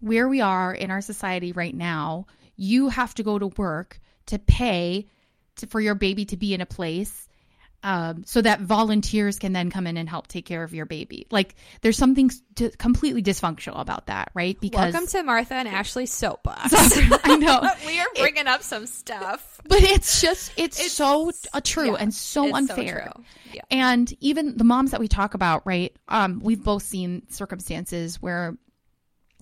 [0.00, 4.38] where we are in our society right now, you have to go to work to
[4.38, 5.06] pay
[5.56, 7.28] to, for your baby to be in a place.
[7.86, 11.28] Um, so that volunteers can then come in and help take care of your baby.
[11.30, 14.58] Like there's something d- completely dysfunctional about that, right?
[14.60, 16.72] Because Welcome to Martha and Ashley's soapbox.
[16.72, 19.60] I know, we are bringing up some stuff.
[19.68, 23.12] but it's just it's, It's- so uh, true yeah, and so so unfair.
[23.14, 23.24] true.
[23.52, 23.62] Yeah.
[23.70, 25.94] And even the moms that we talk about, right?
[26.08, 28.56] Um, we've both seen circumstances where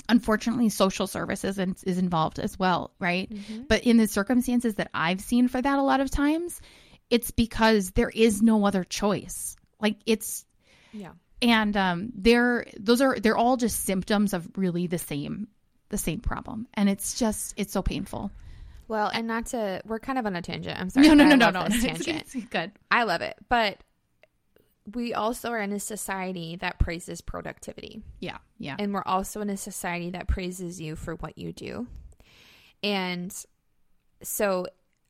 [0.08, 3.30] unfortunately social services is involved as well, right?
[3.32, 3.62] Mm-hmm.
[3.68, 6.60] But in the circumstances that I've seen for that a lot of times,
[7.10, 9.56] it's because there is no other choice.
[9.80, 10.44] Like it's
[10.92, 11.12] Yeah.
[11.42, 15.48] and um they're those are they're all just symptoms of really the same
[15.90, 16.66] the same problem.
[16.74, 18.30] And it's just it's so painful.
[18.86, 20.78] Well, and not to, we're kind of on a tangent.
[20.78, 21.08] I'm sorry.
[21.08, 21.68] No, no, no, no, no.
[21.68, 22.70] this It's- it's good.
[22.90, 23.34] I love it.
[23.48, 23.78] But
[24.92, 28.02] we also are in a society that praises productivity.
[28.20, 28.36] Yeah.
[28.58, 28.76] Yeah.
[28.78, 31.86] And we're also in a society that praises you for what you do.
[32.82, 33.34] And
[34.22, 34.66] so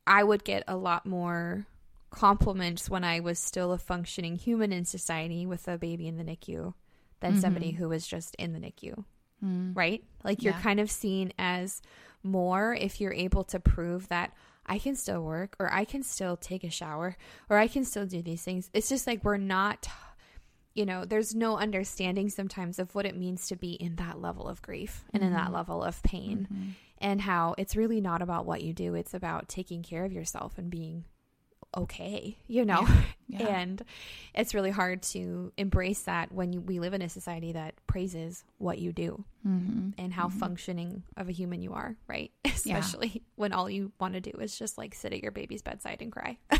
[0.07, 1.65] I would get a lot more
[2.15, 6.23] compliments when I was still a functioning human in society with a baby in the
[6.23, 6.73] NICU
[7.19, 7.41] than mm-hmm.
[7.41, 9.03] somebody who was just in the NICU.
[9.43, 9.75] Mm.
[9.75, 10.03] Right?
[10.23, 10.61] Like you're Yeah.
[10.61, 11.81] kind of seen as
[12.23, 14.33] more if you're able to prove that
[14.65, 17.17] I can still work or I can still take a shower
[17.49, 18.69] or I can still do these things.
[18.73, 19.87] It's just like we're not
[20.73, 24.45] you know, there's no understanding sometimes of what it means to be in that level
[24.45, 25.53] of grief and in that mm-hmm.
[25.53, 26.69] level of pain mm-hmm.
[26.97, 28.93] and how it's really not about what you do.
[28.93, 31.05] It's about taking care of yourself and being
[31.75, 32.87] okay, you know?
[33.27, 33.47] Yeah.
[33.47, 33.83] And
[34.35, 38.43] it's really hard to embrace that when you, we live in a society that praises
[38.59, 39.89] what you do Mm-hmm.
[39.97, 42.31] and how functioning of a human you are, right?
[42.45, 46.03] Especially when all you want to do is just like sit at your baby's bedside
[46.03, 46.37] and cry.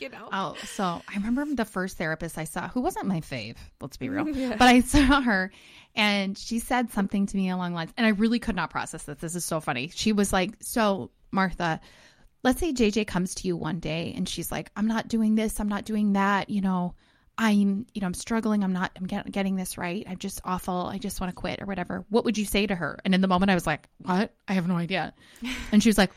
[0.00, 0.28] you know.
[0.30, 4.10] Oh, so I remember the first therapist I saw, who wasn't my fave, let's be
[4.10, 4.50] real, Yeah.
[4.56, 5.50] but I saw her
[5.94, 9.04] and she said something to me along the lines, and I really could not process
[9.04, 9.16] this.
[9.18, 9.90] This is so funny.
[9.94, 11.80] She was like, So, Martha,
[12.46, 15.58] let's say JJ comes to you one day and she's like, I'm not doing this,
[15.58, 16.94] I'm not doing that, you know.
[17.38, 18.64] I'm, you know, I'm struggling.
[18.64, 20.06] I'm not, I'm get, getting this right.
[20.08, 20.86] I'm just awful.
[20.86, 22.06] I just want to quit or whatever.
[22.08, 22.98] What would you say to her?
[23.04, 24.32] And in the moment, I was like, what?
[24.48, 25.12] I have no idea.
[25.72, 26.12] And she was like,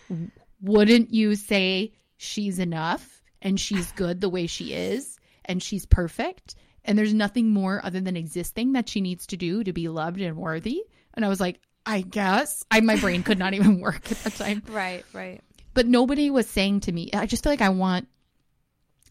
[0.61, 6.55] wouldn't you say she's enough and she's good the way she is and she's perfect
[6.85, 10.21] and there's nothing more other than existing that she needs to do to be loved
[10.21, 10.83] and worthy?
[11.15, 12.63] And I was like, I guess.
[12.71, 14.63] I my brain could not even work at that time.
[14.69, 15.41] Right, right.
[15.79, 18.09] But nobody was saying to me, I just feel like I want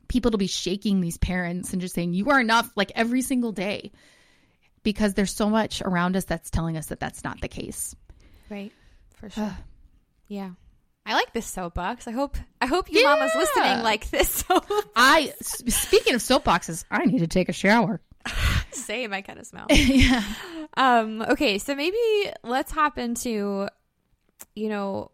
[0.06, 3.52] people to be shaking these parents and just saying, you are enough, like every single
[3.52, 3.90] day.
[4.82, 7.96] Because there's so much around us that's telling us that that's not the case.
[8.50, 8.70] Right.
[9.14, 9.56] For sure.
[10.26, 10.50] yeah.
[11.06, 12.06] I like this soapbox.
[12.06, 13.40] I hope I hope your mama's Yeah.
[13.40, 14.44] listening like this.
[14.48, 14.62] So
[14.94, 18.02] I, speaking of soapboxes, I need to take a shower.
[18.72, 19.64] same, I kind of smell.
[19.70, 20.22] yeah.
[20.76, 21.96] Um, okay, so maybe
[22.44, 23.68] let's hop into,
[24.54, 25.12] you know,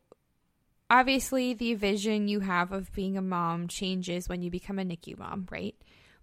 [0.94, 5.18] obviously the vision you have of being a mom changes when you become a NICU
[5.18, 5.74] mom, right?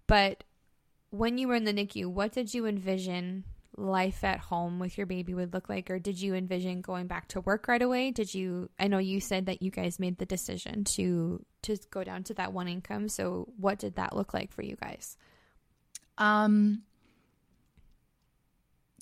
[0.06, 0.44] But
[1.10, 3.44] when you were in the NICU, what did you envision
[3.76, 5.90] life at home with your baby would look like?
[5.90, 8.12] Or did you envision going back to work right away?
[8.12, 12.02] Did you, I know you said that you guys made the decision to, to go
[12.02, 13.10] down to that one income.
[13.10, 15.18] So what did that look like for you guys?
[16.16, 16.84] Um,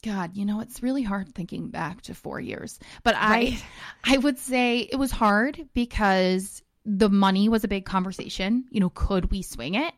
[0.02, 2.78] God, you know, it's really hard thinking back to four years.
[3.02, 3.62] But Right.
[4.04, 8.64] I I would say it was hard because the money was a big conversation.
[8.70, 9.94] You know, could we swing it?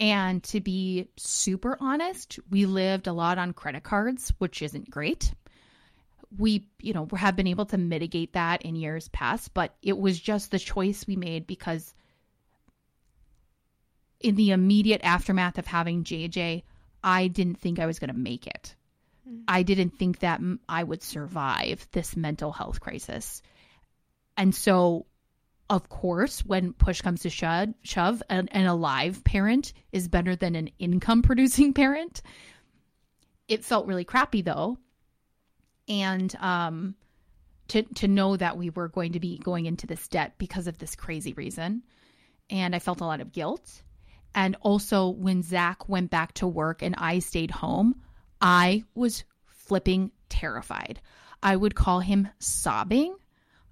[0.00, 5.32] And to be super honest, we lived a lot on credit cards, which isn't great.
[6.36, 10.18] We, you know, have been able to mitigate that in years past, but it was
[10.18, 11.94] just the choice we made because
[14.20, 16.62] in the immediate aftermath of having JJ,
[17.04, 18.74] I didn't think I was going to make it.
[19.46, 23.42] I didn't think that I would survive this mental health crisis.
[24.36, 25.06] And so,
[25.70, 30.56] of course, when push comes to shove, shove an, an alive parent is better than
[30.56, 32.22] an income producing parent.
[33.48, 34.78] It felt really crappy though.
[35.88, 36.94] And um,
[37.68, 40.78] to, to know that we were going to be going into this debt because of
[40.78, 41.82] this crazy reason.
[42.50, 43.82] And I felt a lot of guilt.
[44.34, 48.00] And also, when Zach went back to work and I stayed home,
[48.42, 51.00] I was flipping terrified.
[51.42, 53.16] I would call him sobbing.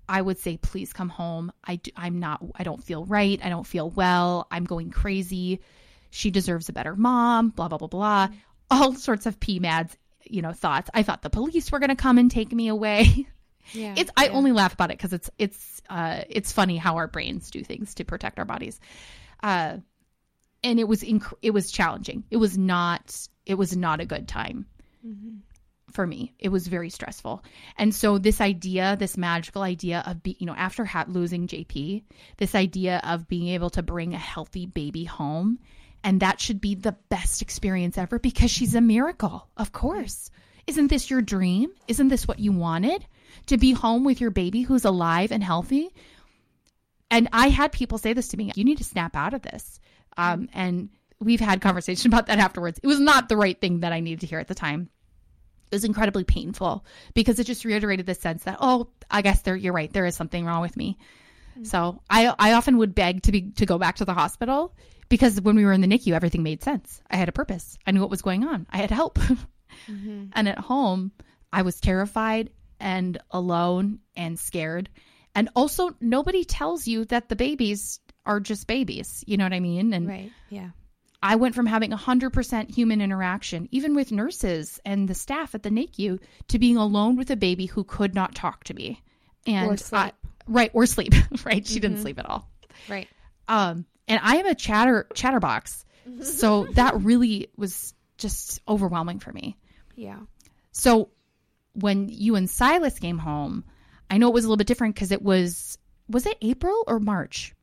[0.08, 1.52] I would say, please come home.
[1.64, 3.38] I do, I'm not, I don't feel right.
[3.42, 4.48] I don't feel well.
[4.50, 5.60] I'm going crazy.
[6.10, 8.28] She deserves a better mom, blah, blah, blah, blah.
[8.70, 9.92] All sorts of PMADs,
[10.24, 10.90] you know, thoughts.
[10.94, 13.26] I thought the police were going to come and take me away.
[13.72, 13.94] Yeah.
[13.96, 17.50] It's I only laugh about it because it's it's uh it's funny how our brains
[17.50, 18.80] do things to protect our bodies.
[19.42, 19.76] Uh
[20.62, 22.24] and it was inc- it was challenging.
[22.30, 24.66] It was not it was not a good time
[25.06, 25.38] mm-hmm.
[25.92, 26.34] for me.
[26.38, 27.42] It was very stressful.
[27.76, 32.04] And so this idea, this magical idea of be, you know, after ha- losing JP,
[32.36, 35.58] this idea of being able to bring a healthy baby home
[36.02, 39.48] and that should be the best experience ever because she's a miracle.
[39.56, 40.30] Of course.
[40.66, 41.70] Isn't this your dream?
[41.88, 43.04] Isn't this what you wanted?
[43.46, 45.90] To be home with your baby who's alive and healthy?
[47.10, 49.80] And I had people say this to me, you need to snap out of this.
[50.16, 50.90] Um, and
[51.20, 52.80] we've had conversation about that afterwards.
[52.82, 54.88] It was not the right thing that I needed to hear at the time.
[55.70, 56.84] It was incredibly painful
[57.14, 60.16] because it just reiterated the sense that, oh, I guess there you're right, there is
[60.16, 60.98] something wrong with me.
[61.62, 64.74] So I I often would beg to be to go back to the hospital
[65.08, 67.02] because when we were in the NICU, everything made sense.
[67.10, 67.76] I had a purpose.
[67.86, 68.66] I knew what was going on.
[68.70, 69.18] I had help.
[70.32, 71.12] And at home,
[71.52, 74.88] I was terrified and alone and scared.
[75.34, 79.24] And also, nobody tells you that the babies are just babies.
[79.26, 79.92] You know what I mean?
[79.92, 80.32] And right.
[80.48, 80.70] Yeah.
[81.22, 85.68] I went from having 100% human interaction, even with nurses and the staff at the
[85.70, 86.18] NICU,
[86.48, 89.02] to being alone with a baby who could not talk to me.
[89.46, 90.00] And Or sleep.
[90.00, 90.12] I-
[90.46, 91.12] right, or sleep.
[91.44, 91.66] right.
[91.66, 92.48] She didn't sleep at all.
[92.88, 93.06] Right.
[93.48, 95.84] Um, and I am a chatter chatterbox.
[96.22, 99.56] So that really was just overwhelming for me.
[99.94, 100.18] Yeah.
[100.72, 101.10] So
[101.74, 103.64] when you and Silas came home,
[104.10, 106.98] I know it was a little bit different because it was was it April or
[106.98, 107.54] March?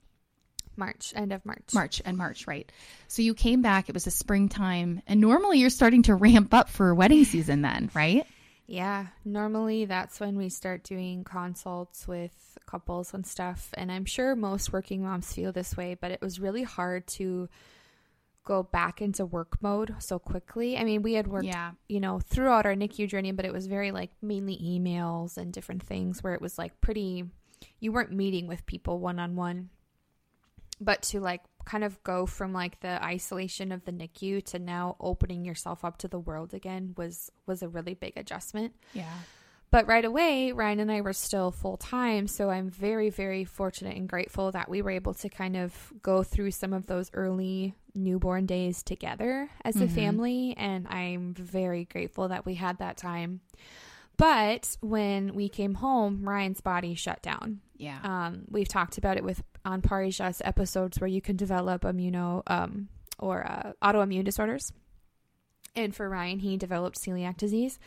[0.77, 1.73] March, end of March.
[1.73, 2.71] March and March, right?
[3.07, 3.89] So you came back.
[3.89, 7.89] It was a springtime, and normally you're starting to ramp up for wedding season then,
[7.93, 8.25] right?
[8.69, 13.69] Yeah, normally that's when we start doing consults with couples and stuff.
[13.75, 17.47] And I'm sure most working moms feel this way, but it was really hard to
[18.43, 20.77] go back into work mode so quickly.
[20.77, 21.71] I mean, we had worked, Yeah.
[21.87, 25.83] you know, throughout our NICU journey, but it was very like mainly emails and different
[25.83, 27.23] things where it was like pretty,
[27.79, 29.69] you weren't meeting with people one on one.
[30.79, 34.95] But to like kind of go from like the isolation of the NICU to now
[34.99, 38.73] opening yourself up to the world again was was a really big adjustment.
[38.93, 39.11] Yeah.
[39.69, 42.27] But right away, Ryan and I were still full time.
[42.27, 46.23] So I'm very, very fortunate and grateful that we were able to kind of go
[46.23, 49.91] through some of those early newborn days together as a Mhm.
[49.91, 50.53] family.
[50.55, 53.41] And I'm very grateful that we had that time.
[54.15, 57.59] But when we came home, Ryan's body shut down.
[57.75, 57.99] Yeah.
[58.03, 62.87] Um, we've talked about it with on Parisha's episodes where you can develop immuno um,
[63.19, 64.71] or uh, autoimmune disorders.
[65.75, 67.77] And for Ryan, he developed celiac disease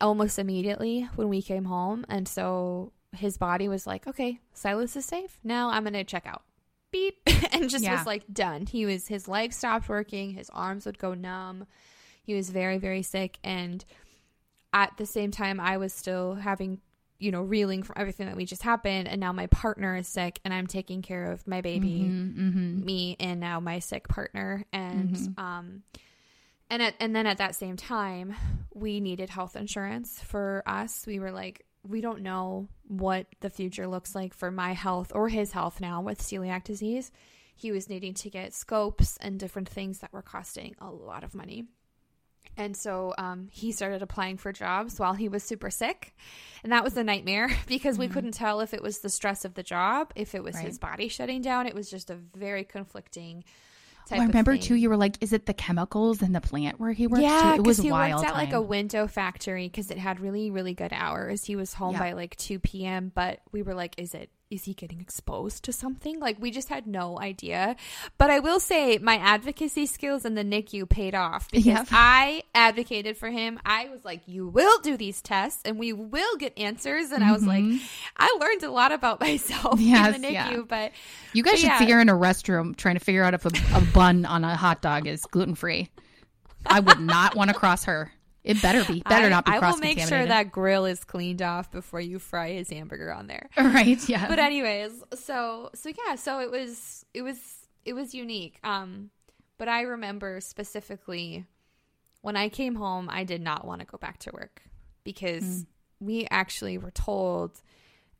[0.00, 5.06] almost immediately when we came home, and so his body was like, "Okay, Silas is
[5.06, 5.38] safe.
[5.42, 6.42] Now I'm gonna check out."
[6.92, 7.16] Beep,
[7.52, 7.96] and just Yeah.
[7.96, 8.66] was like done.
[8.66, 11.66] He was his legs stopped working, his arms would go numb.
[12.22, 13.84] He was very very sick, and
[14.72, 16.80] at the same time, I was still having
[17.18, 19.08] you know, reeling from everything that we just happened.
[19.08, 22.84] And now my partner is sick and I'm taking care of my baby, Mm-hmm.
[22.84, 24.64] me, and now my sick partner.
[24.72, 25.38] And, Mhm.
[25.38, 25.82] um,
[26.68, 28.34] and at, and then at that same time,
[28.74, 31.06] we needed health insurance for us.
[31.06, 35.28] We were like, we don't know what the future looks like for my health or
[35.28, 37.12] his health now with celiac disease.
[37.54, 41.34] He was needing to get scopes and different things that were costing a lot of
[41.34, 41.64] money.
[42.56, 46.14] And so um, he started applying for jobs while he was super sick.
[46.62, 49.54] And that was a nightmare because we couldn't tell if it was the stress of
[49.54, 50.64] the job, if it was Right.
[50.66, 51.66] his body shutting down.
[51.66, 53.44] It was just a very conflicting
[54.06, 54.74] type Well, I remember of too.
[54.76, 57.60] You were like, "Is it the chemicals in the plant where he works?" Yeah, too?
[57.60, 58.20] it was he wild.
[58.20, 61.44] worked at like a window factory because it had really, really good hours.
[61.44, 61.98] He was home Yeah.
[62.00, 65.72] by like 2 p.m., but we were like, is it, is he getting exposed to
[65.72, 66.20] something?
[66.20, 67.74] Like, we just had no idea.
[68.16, 71.88] But I will say my advocacy skills in the NICU paid off because Yep.
[71.90, 73.58] I advocated for him.
[73.66, 77.10] I was like, you will do these tests and we will get answers.
[77.10, 77.64] And I was like,
[78.16, 79.88] I learned a lot about myself Mm-hmm.
[79.88, 80.60] Yes, in the NICU, yeah.
[80.68, 80.92] but
[81.32, 81.78] You guys But should yeah.
[81.80, 84.56] see her in a restroom trying to figure out if a, a bun on a
[84.56, 85.88] hot dog is gluten free.
[86.64, 88.12] I would not want to cross her.
[88.46, 89.02] It better be.
[89.08, 92.18] Better I, not be I will make sure that grill is cleaned off before you
[92.20, 93.50] fry his hamburger on there.
[93.58, 94.08] Right.
[94.08, 94.28] Yeah.
[94.28, 97.38] but anyways so so yeah so it was it was
[97.84, 99.10] it was unique um
[99.58, 101.44] but i remember specifically
[102.22, 104.62] when i came home i did not want to go back to work
[105.04, 105.66] because
[106.00, 107.60] we actually were told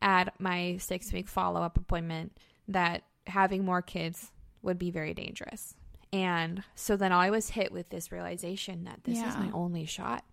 [0.03, 2.37] at my six week follow-up appointment
[2.69, 5.75] that having more kids would be very dangerous
[6.17, 10.25] and so then i was hit with this realization that this is my only shot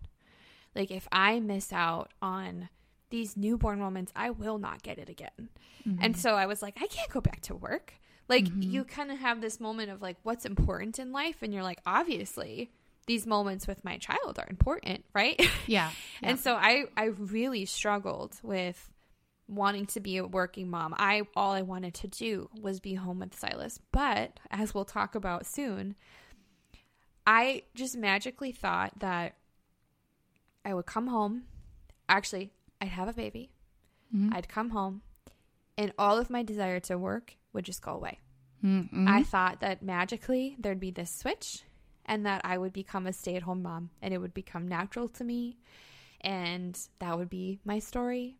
[0.74, 2.68] like if i miss out on
[3.10, 5.48] these newborn moments i will not get it again
[5.84, 6.12] and mm-hmm.
[6.14, 7.94] so I was like, I can't go back to work.
[8.28, 8.62] Like, mm-hmm.
[8.62, 11.42] you kind of have this moment of like, what's important in life?
[11.42, 12.70] And you're like, obviously,
[13.06, 15.40] these moments with my child are important, right?
[15.66, 15.90] yeah.
[16.22, 18.90] And so I, I really struggled with
[19.48, 20.94] wanting to be a working mom.
[20.98, 23.78] I all I wanted to do was be home with Silas.
[23.92, 25.94] But as we'll talk about soon,
[27.26, 29.36] I just magically thought that
[30.64, 31.44] I would come home.
[32.08, 33.50] Actually, I'd have a baby.
[34.32, 35.02] I'd come home
[35.76, 38.20] and all of my desire to work would just go away.
[38.62, 39.08] Mhm.
[39.08, 41.64] I thought that magically there'd be this switch
[42.06, 45.08] and that I would become a stay at home mom and it would become natural
[45.08, 45.58] to me
[46.20, 48.36] and that would be my story.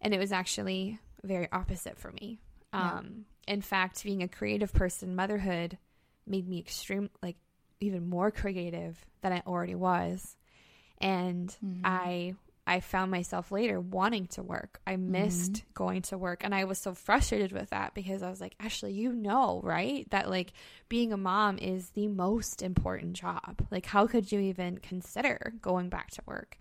[0.00, 2.38] And it was actually very opposite for me.
[2.72, 2.98] Yeah.
[2.98, 5.78] Um, in fact, being a creative person, motherhood
[6.26, 7.36] made me extreme, like
[7.80, 10.36] even more creative than I already was.
[10.98, 12.34] And I
[12.66, 14.80] I found myself later wanting to work.
[14.86, 18.40] I missed going to work and I was so frustrated with that because I was
[18.40, 20.08] like, Ashley, you know, right?
[20.10, 20.52] That like
[20.88, 23.64] being a mom is the most important job.
[23.70, 26.58] Like how could you even consider going back to work?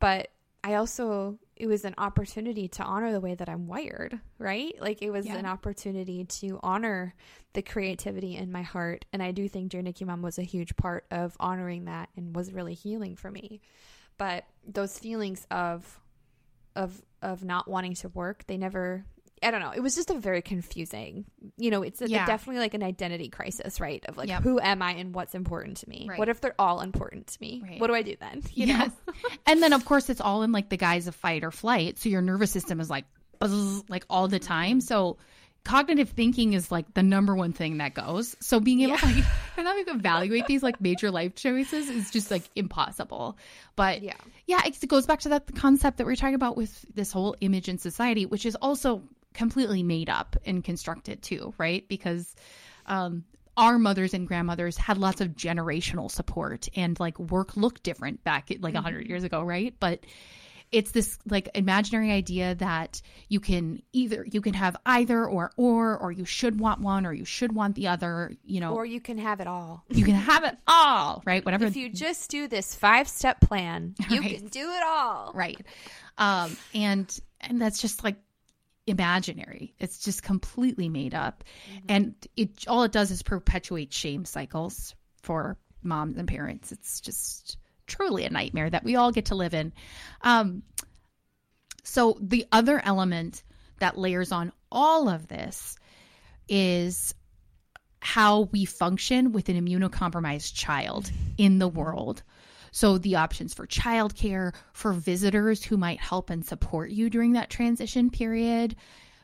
[0.00, 0.30] But
[0.66, 4.74] I also it was an opportunity to honor the way that I'm wired, right?
[4.80, 5.36] Like it was Yeah.
[5.36, 7.14] an opportunity to honor
[7.54, 9.04] the creativity in my heart.
[9.12, 12.34] And I do think Dear NICU Mom was a huge part of honoring that and
[12.34, 13.60] was really healing for me.
[14.18, 16.00] But those feelings of
[16.74, 19.04] of of not wanting to work, they never
[19.42, 19.70] I don't know.
[19.70, 21.26] It was just a very confusing,
[21.58, 22.24] you know, it's a, Yeah.
[22.26, 24.02] definitely like an identity crisis, right?
[24.06, 24.42] Of like, Yep.
[24.42, 26.06] who am I and what's important to me?
[26.08, 26.18] Right.
[26.18, 27.62] What if they're all important to me?
[27.62, 27.80] Right.
[27.80, 28.42] What do I do then?
[28.54, 28.90] You yes.
[29.06, 29.14] know?
[29.46, 31.98] and then of course it's all in like the guise of fight or flight.
[31.98, 33.04] So your nervous system is like
[33.38, 34.80] buzz, like all the time.
[34.80, 35.18] So
[35.64, 38.36] cognitive thinking is like the number one thing that goes.
[38.40, 39.24] So being able to like
[39.58, 43.36] and like evaluate these like major life choices is just like impossible.
[43.74, 44.14] But Yeah.
[44.46, 47.36] yeah, it goes back to that concept that we are talking about with this whole
[47.40, 49.02] image in society, which is also
[49.36, 51.86] completely made up and constructed too, right?
[51.88, 52.34] Because
[52.86, 53.24] um,
[53.56, 58.50] our mothers and grandmothers had lots of generational support and like work looked different back
[58.60, 59.74] like a 100 years ago, right?
[59.78, 60.00] But
[60.72, 65.96] it's this like imaginary idea that you can either you can have either or or
[65.96, 69.00] or you should want one or you should want the other you know Or you
[69.00, 69.84] can have it all.
[69.90, 73.94] you can have it all right whatever If you just do this five step plan,
[74.10, 74.38] you Right.
[74.38, 75.30] can do it all.
[75.36, 75.64] right
[76.18, 78.16] um and and that's just like
[78.86, 79.74] imaginary.
[79.78, 81.44] It's just completely made up.
[81.88, 86.72] And it all it does is perpetuate shame cycles for moms and parents.
[86.72, 89.72] It's just truly a nightmare that we all get to live in.
[90.22, 90.62] Um
[91.82, 93.42] so the other element
[93.78, 95.76] that layers on all of this
[96.48, 97.14] is
[98.00, 102.22] how we function with an immunocompromised child in the world.
[102.76, 107.48] So the options for childcare, for visitors who might help and support you during that
[107.48, 108.76] transition period,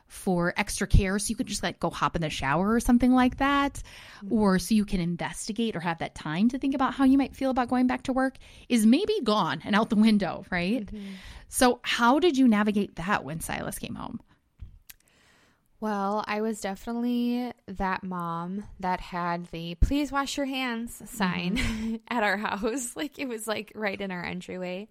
[0.07, 3.13] for extra care so you could just like go hop in the shower or something
[3.13, 3.75] like that,
[4.25, 4.33] mm-hmm.
[4.33, 7.37] or so you can investigate or have that time to think about how you might
[7.37, 8.39] feel about going back to work
[8.71, 10.87] is maybe gone and out the window, right?
[10.87, 11.13] Mm-hmm.
[11.51, 14.21] So how did you navigate that when Silas came home?
[15.83, 22.23] Well, I was definitely that mom that had the please wash your hands sign at
[22.23, 22.95] our house.
[22.97, 24.87] Like it was like right in our entryway.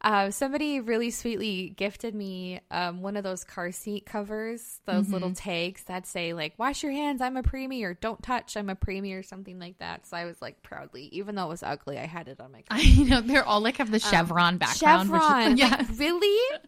[0.00, 5.32] Uh, somebody really sweetly gifted me um, one of those car seat covers, those little
[5.34, 8.74] tags that say like "Wash your hands, I'm a preemie," or "Don't touch, I'm a
[8.76, 10.04] preemie," or something like that.
[10.08, 12.62] So I was like proudly, even though it was ugly, I had it on my
[12.68, 12.78] car.
[12.80, 15.10] I know they're all like have the chevron background.
[15.12, 15.68] which is- Chevron, yeah.
[15.68, 16.58] like, really?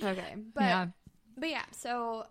[0.00, 0.86] Okay, but yeah.
[1.36, 2.26] but yeah, so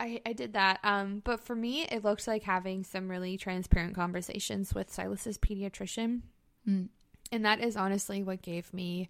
[0.00, 0.80] I I did that.
[0.82, 6.22] Um, but for me, it looked like having some really transparent conversations with Silas's pediatrician,
[6.68, 6.88] Mm.
[7.30, 9.08] and that is honestly what gave me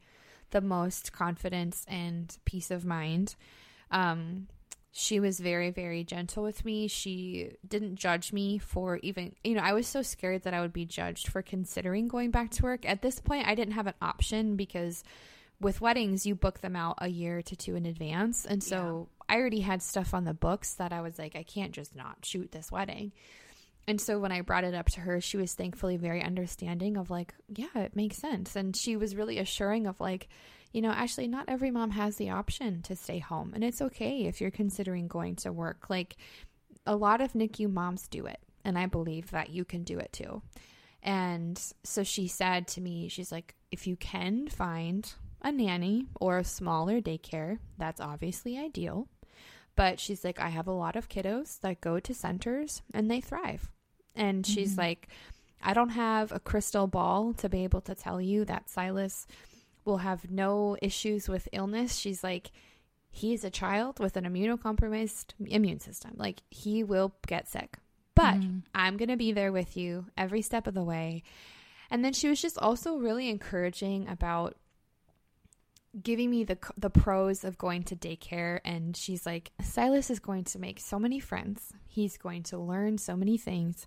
[0.50, 3.36] the most confidence and peace of mind.
[3.90, 4.48] Um,
[4.92, 6.88] she was very very gentle with me.
[6.88, 10.72] She didn't judge me for even you know I was so scared that I would
[10.72, 12.84] be judged for considering going back to work.
[12.84, 15.04] At this point, I didn't have an option because
[15.60, 18.46] with weddings you book them out a year to two in advance.
[18.46, 21.72] And so i already had stuff on the books that i was like i can't
[21.72, 23.12] just not shoot this wedding.
[23.86, 27.10] And so when i brought it up to her she was thankfully very understanding of
[27.10, 28.56] like yeah it makes sense.
[28.56, 30.28] And she was really assuring of like
[30.72, 33.52] you know actually not every mom has the option to stay home.
[33.54, 35.90] And it's okay if you're considering going to work.
[35.90, 36.16] Like
[36.86, 38.40] a lot of nicu moms do it.
[38.64, 40.42] And i believe that you can do it too.
[41.02, 45.10] And so she said to me, she's like, if you can find
[45.42, 49.08] a nanny or a smaller daycare, that's obviously ideal.
[49.76, 53.20] But she's like, I have a lot of kiddos that go to centers and they
[53.20, 53.70] thrive.
[54.14, 54.80] And she's mm-hmm.
[54.80, 55.08] like,
[55.62, 59.26] I don't have a crystal ball to be able to tell you that Silas
[59.84, 61.96] will have no issues with illness.
[61.96, 62.50] She's like,
[63.10, 66.12] he's a child with an immunocompromised immune system.
[66.16, 67.78] Like, he will get sick.
[68.14, 68.58] But mm-hmm.
[68.74, 71.22] I'm going to be there with you every step of the way.
[71.90, 74.56] And then she was just also really encouraging about
[76.00, 80.44] giving me the the pros of going to daycare and she's like Silas is going
[80.44, 81.72] to make so many friends.
[81.86, 83.86] He's going to learn so many things.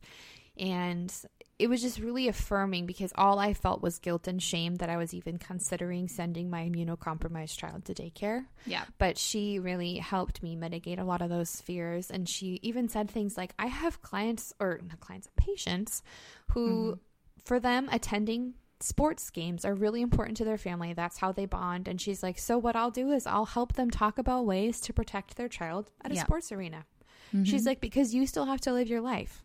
[0.58, 1.12] And
[1.58, 4.98] it was just really affirming because all I felt was guilt and shame that I
[4.98, 8.84] was even considering sending my immunocompromised child to daycare Yeah.
[8.98, 13.10] but she really helped me mitigate a lot of those fears and she even said
[13.10, 16.04] things like i have clients or not clients patients
[16.52, 17.00] who mm-hmm.
[17.46, 21.88] for them attending sports games are really important to their family that's how they bond
[21.88, 24.92] and she's like so what i'll do is i'll help them talk about ways to
[24.92, 26.24] protect their child at a Yeah.
[26.24, 26.86] sports arena
[27.46, 29.44] she's like because you still have to live your life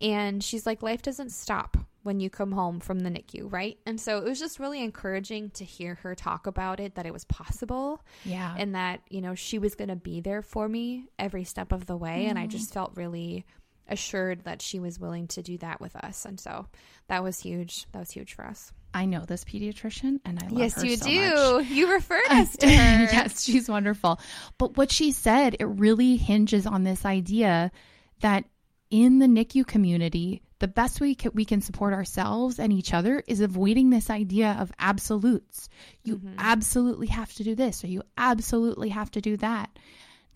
[0.00, 3.76] and she's like life doesn't stop when you come home from the NICU, right?
[3.84, 7.12] And so it was just really encouraging to hear her talk about it that it
[7.12, 8.54] was possible Yeah.
[8.56, 11.84] and that you know she was going to be there for me every step of
[11.86, 12.50] the way and i Mm.
[12.50, 13.44] just felt really
[13.88, 16.66] assured that she was willing to do that with us and so
[17.08, 20.58] that was huge that was huge for us I know this pediatrician and I love
[20.58, 21.66] yes her you so do much.
[21.70, 22.72] you referred us to her
[23.12, 24.18] yes, she's wonderful.
[24.56, 27.70] But what she said, it really hinges on this idea
[28.20, 28.44] that
[28.90, 33.40] in the NICU community, the best way we can support ourselves and each other is
[33.42, 35.68] avoiding this idea of absolutes.
[36.02, 36.34] You Mm-hmm.
[36.38, 39.68] absolutely have to do this or you absolutely have to do that.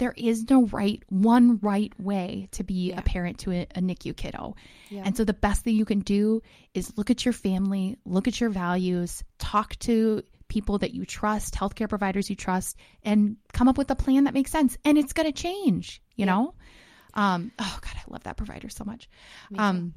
[0.02, 2.98] There is no right, one right way to be Yeah.
[2.98, 4.56] a parent to a, a NICU kiddo.
[4.90, 5.02] Yeah.
[5.04, 6.42] And so the best thing you can do
[6.74, 11.54] is look at your family, look at your values, talk to people that you trust,
[11.54, 14.76] healthcare providers you trust, and come up with a plan that makes sense.
[14.84, 16.54] And it's going to change, you know?
[17.14, 19.08] Um, oh God, I love that provider so much.
[19.56, 19.94] Um,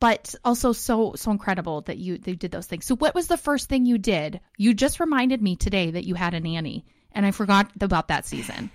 [0.00, 2.84] but also so so incredible that you they did those things.
[2.84, 4.40] So what was the first thing you did?
[4.58, 8.26] You just reminded me today that you had a nanny, and I forgot about that
[8.26, 8.70] season.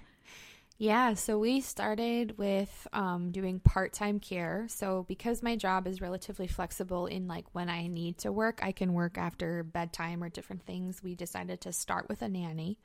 [0.79, 4.67] Yeah, so we started with um, doing part time care.
[4.69, 8.71] So, because my job is relatively flexible in like when I need to work, I
[8.71, 11.01] can work after bedtime or different things.
[11.01, 12.77] We decided to start with a nanny.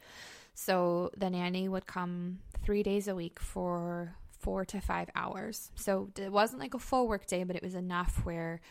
[0.54, 5.70] So, the nanny would come three days a week for four to five hours.
[5.74, 8.62] So, it wasn't like a full work day, but it was enough where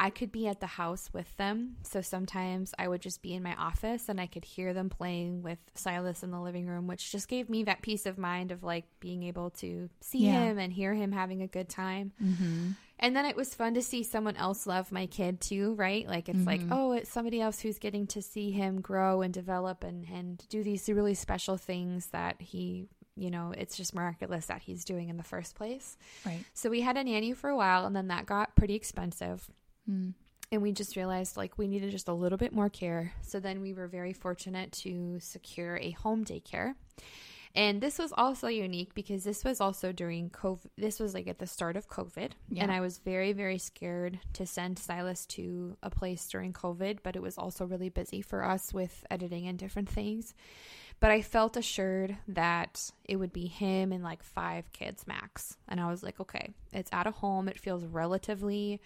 [0.00, 1.76] I could be at the house with them.
[1.82, 5.42] So sometimes I would just be in my office and I could hear them playing
[5.42, 8.62] with Silas in the living room, which just gave me that peace of mind of
[8.62, 10.44] like being able to see Yeah.
[10.44, 12.12] him and hear him having a good time.
[12.22, 12.70] Mm-hmm.
[13.00, 16.06] And then it was fun to see someone else love my kid too, right?
[16.06, 16.68] Like it's like, Mhm.
[16.72, 20.62] oh, it's somebody else who's getting to see him grow and develop and, and do
[20.62, 22.86] these really special things that he,
[23.16, 25.96] you know, it's just miraculous that he's doing in the first place.
[26.24, 26.44] Right.
[26.54, 29.48] So we had a nanny for a while and then that got pretty expensive
[29.88, 30.14] Mm.
[30.50, 33.12] and we just realized like we needed just a little bit more care.
[33.22, 36.74] So then we were very fortunate to secure a home daycare.
[37.54, 40.66] And this was also unique because this was also during COVID.
[40.76, 42.32] This was like at the start of COVID.
[42.50, 42.62] Yeah.
[42.62, 47.16] And I was very, very scared to send Silas to a place during COVID, but
[47.16, 50.34] it was also really busy for us with editing and different things.
[51.00, 55.56] But I felt assured that it would be him and like five kids max.
[55.68, 57.48] And I was like, okay, it's at a home.
[57.48, 58.80] It feels relatively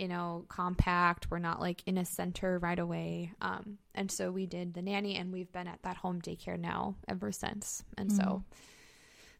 [0.00, 1.30] you know, compact.
[1.30, 3.32] We're not like in a center right away.
[3.42, 6.96] Um, and so we did the nanny, and we've been at that home daycare now
[7.06, 7.84] ever since.
[7.98, 8.42] And so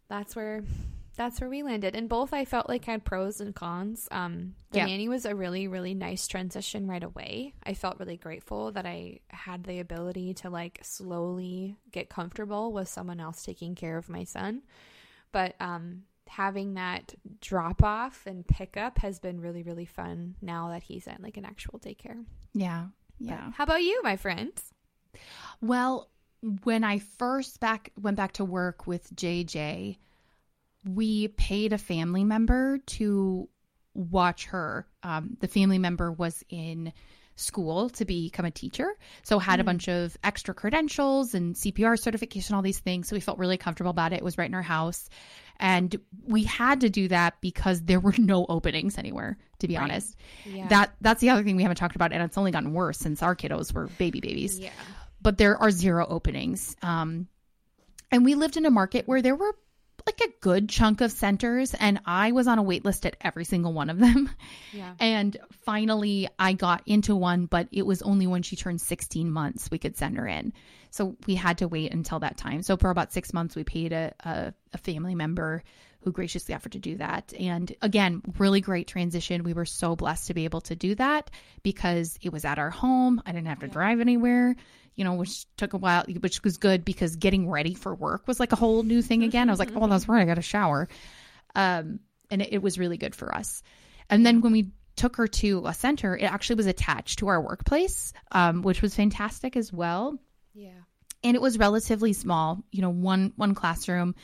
[0.09, 0.63] that's where
[1.17, 1.95] that's where we landed.
[1.97, 4.09] And both I felt like had pros and cons.
[4.11, 4.87] Um, the Yeah.
[4.87, 7.55] nanny was a really really nice transition right away.
[7.63, 12.89] I felt really grateful that I had the ability to like slowly get comfortable with
[12.89, 14.63] someone else taking care of my son.
[15.33, 20.83] But um, having that drop off and pickup has been really really fun now that
[20.83, 22.25] he's at like an actual daycare.
[22.55, 22.87] Yeah.
[23.21, 23.51] But Yeah.
[23.53, 24.73] how about you, my friends?
[25.61, 26.09] Well,
[26.63, 29.99] when I first back went back to work with JJ,
[30.87, 33.49] we paid a family member to
[33.95, 34.87] watch her.
[35.03, 36.93] Um, the family member was in
[37.41, 38.89] school to become a teacher,
[39.23, 43.09] so had a bunch of extra credentials and CPR certification, all these things.
[43.09, 44.17] So we felt really comfortable about it.
[44.17, 45.09] It was right in our house,
[45.59, 45.95] and
[46.27, 49.39] we had to do that because there were no openings anywhere.
[49.61, 49.83] To be Right.
[49.85, 50.17] honest,
[50.47, 50.69] Yeah.
[50.69, 53.23] that that's the other thing we haven't talked about, and it's only gotten worse since
[53.23, 54.71] our kiddos were baby babies yeah.
[55.21, 56.75] but there are zero openings.
[56.83, 57.29] Um,
[58.11, 59.55] and we lived in a market where there were
[60.11, 63.45] like a good chunk of centers, and I was on a wait list at every
[63.45, 64.31] single one of them.
[64.73, 64.95] Yeah.
[65.01, 69.71] And finally, I got into one, but it was only when she turned 16 months
[69.71, 70.53] we could send her in.
[70.91, 72.63] So we had to wait until that time.
[72.63, 75.63] So for about six months, we paid a, a, a family member
[76.03, 77.33] who graciously offered to do that.
[77.39, 79.43] And again, really great transition.
[79.45, 81.31] We were so blessed to be able to do that
[81.63, 83.23] because it was at our home.
[83.27, 84.57] I didn't have to drive anywhere,
[84.95, 88.41] you know, which took a while, which was good because getting ready for work was
[88.41, 89.49] like a whole new thing again.
[89.49, 90.23] I was like, oh, that's right.
[90.23, 90.89] I got a shower.
[91.55, 93.63] Um, and it, it was really good for us.
[94.09, 97.41] And then when we took her to a center, it actually was attached to our
[97.41, 100.19] workplace, um, which was fantastic as well
[100.55, 100.71] Yeah.
[101.23, 104.15] and it was relatively small you know one one classroom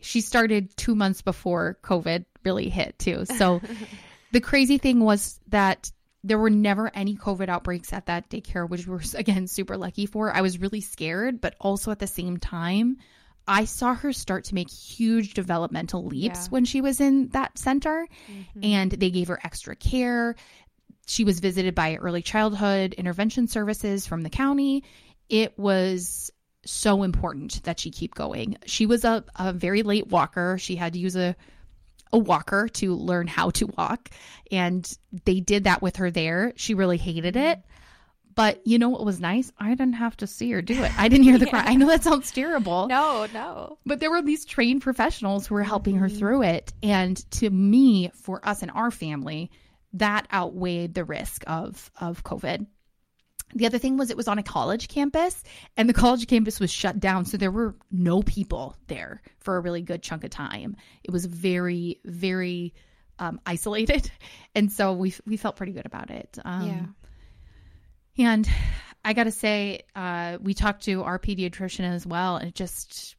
[0.00, 3.60] she started two months before covid really hit too so
[4.32, 5.90] the crazy thing was that
[6.24, 10.06] there were never any covid outbreaks at that daycare which we were again super lucky
[10.06, 12.96] for i was really scared but also at the same time
[13.48, 16.50] i saw her start to make huge developmental leaps Yeah.
[16.50, 18.64] when she was in that center Mhm.
[18.64, 20.36] and they gave her extra care.
[21.06, 24.84] She was visited by early childhood intervention services from the county.
[25.28, 26.30] It was
[26.64, 28.56] so important that she keep going.
[28.66, 30.58] She was a, a very late walker.
[30.58, 31.36] She had to use a
[32.12, 34.10] a walker to learn how to walk
[34.50, 36.52] and they did that with her there.
[36.56, 37.60] She really hated it.
[38.34, 39.52] But you know what was nice?
[39.58, 40.92] I didn't have to see her do it.
[40.98, 41.64] I didn't hear the cry.
[41.66, 42.86] I know that sounds terrible.
[42.86, 43.78] No, no.
[43.84, 46.18] But there were these trained professionals who were helping her mm-hmm.
[46.18, 46.72] through it.
[46.82, 49.50] And to me, for us and our family,
[49.94, 52.66] that outweighed the risk of of COVID.
[53.54, 55.42] The other thing was it was on a college campus
[55.76, 57.24] and the college campus was shut down.
[57.24, 60.76] So there were no people there for a really good chunk of time.
[61.02, 62.74] It was very, very
[63.18, 64.10] um, isolated.
[64.52, 66.36] And so we, we felt pretty good about it.
[66.44, 66.96] Um,
[68.18, 68.48] and
[69.04, 73.14] I got to say, uh, we talked to our pediatrician as well, and it just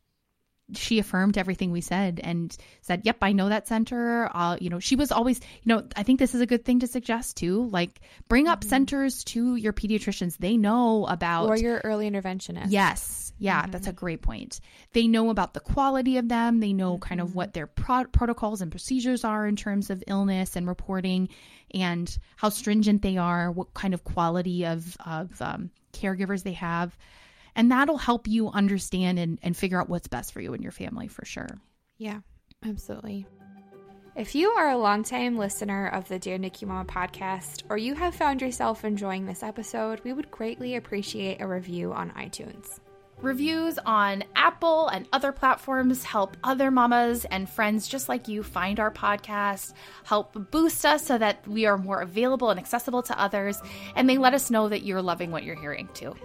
[0.75, 4.79] she affirmed everything we said and said, "Yep, I know that center." Uh, you know,
[4.79, 7.67] she was always, you know, I think this is a good thing to suggest too.
[7.69, 12.67] Like, bring up centers to your pediatricians; they know about Or your early interventionist.
[12.69, 13.33] Yes.
[13.37, 14.59] Yeah, that's a great point.
[14.93, 16.59] They know about the quality of them.
[16.59, 20.55] They know kind of what their pro- protocols and procedures are in terms of illness
[20.55, 21.27] and reporting
[21.73, 26.95] and how stringent they are, what kind of quality of, of um, caregivers they have.
[27.55, 30.71] And that'll help you understand and, and figure out what's best for you and your
[30.71, 31.59] family for sure.
[31.97, 32.21] Yeah,
[32.65, 33.25] absolutely.
[34.15, 38.13] If you are a longtime listener of the Dear NICU Mama podcast, or you have
[38.13, 42.79] found yourself enjoying this episode, we would greatly appreciate a review on iTunes.
[43.21, 48.79] Reviews on Apple and other platforms help other mamas and friends just like you find
[48.79, 53.61] our podcast, help boost us so that we are more available and accessible to others,
[53.95, 56.15] and they let us know that you're loving what you're hearing too.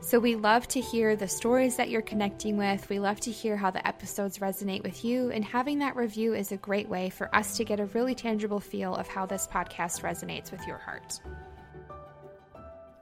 [0.00, 2.88] So we love to hear the stories that you're connecting with.
[2.88, 6.50] We love to hear how the episodes resonate with you, and having that review is
[6.50, 10.02] a great way for us to get a really tangible feel of how this podcast
[10.02, 11.20] resonates with your heart.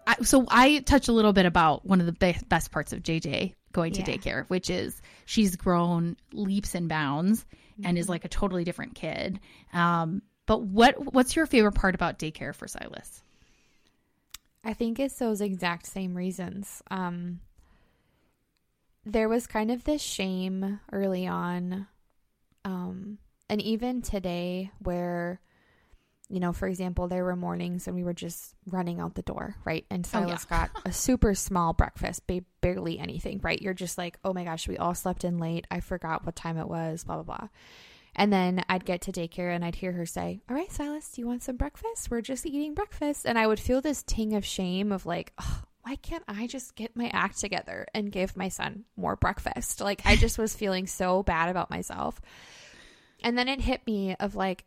[0.09, 3.03] I, so I touch a little bit about one of the be- best parts of
[3.03, 4.07] JJ going to Yeah.
[4.17, 7.45] daycare, which is she's grown leaps and bounds
[7.77, 7.97] and Mm-hmm.
[7.99, 9.39] is like a totally different kid.
[9.73, 13.23] Um, but what what's your favorite part about daycare for Silas?
[14.65, 16.83] I think it's those exact same reasons.
[16.91, 17.41] Um,
[19.05, 21.87] there was kind of this shame early on,
[22.65, 25.41] um, and even today, where,
[26.31, 29.57] you know, for example, there were mornings and we were just running out the door,
[29.65, 29.87] right?
[29.91, 30.27] And Oh, yeah.
[30.27, 33.61] Silas got a super small breakfast, ba- barely anything, right?
[33.61, 35.67] You're just like, oh my gosh, we all slept in late.
[35.71, 37.49] I forgot what time it was, blah, blah, blah.
[38.17, 41.21] And then I'd get to daycare and I'd hear her say, All right, Silas, do
[41.21, 42.11] you want some breakfast?
[42.11, 43.25] We're just eating breakfast.
[43.27, 46.75] And I would feel this ting of shame of like, oh, why can't I just
[46.75, 49.81] get my act together and give my son more breakfast?
[49.81, 52.21] Like, I just was feeling so bad about myself.
[53.23, 54.65] And then it hit me of like,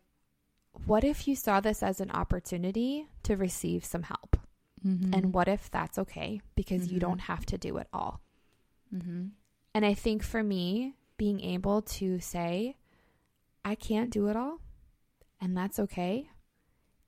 [0.86, 4.36] what if you saw this as an opportunity to receive some help?
[4.86, 5.14] Mm-hmm.
[5.14, 7.00] And what if that's okay because you Mhm.
[7.00, 8.20] don't have to do it all?
[8.94, 9.28] mm-hmm.
[9.74, 12.76] And I think for me, being able to say,
[13.64, 14.58] I can't do it all,
[15.40, 16.28] and that's okay.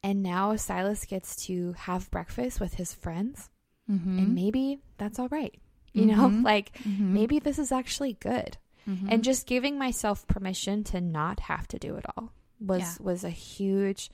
[0.03, 3.51] And now Silas gets to have breakfast with his friends,
[3.91, 4.19] Mm-hmm.
[4.19, 5.55] and maybe that's all right.
[5.93, 6.43] You know, Mhm.
[6.53, 7.01] like Mhm.
[7.13, 8.57] maybe this is actually good.
[8.87, 12.95] And just giving myself permission to not have to do it all was Yeah.
[13.01, 14.11] was a huge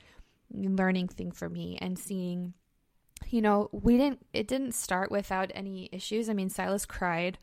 [0.53, 2.55] learning thing for me and seeing
[3.29, 6.29] you know, we didn't it didn't start without any issues.
[6.31, 7.39] I mean, Silas cried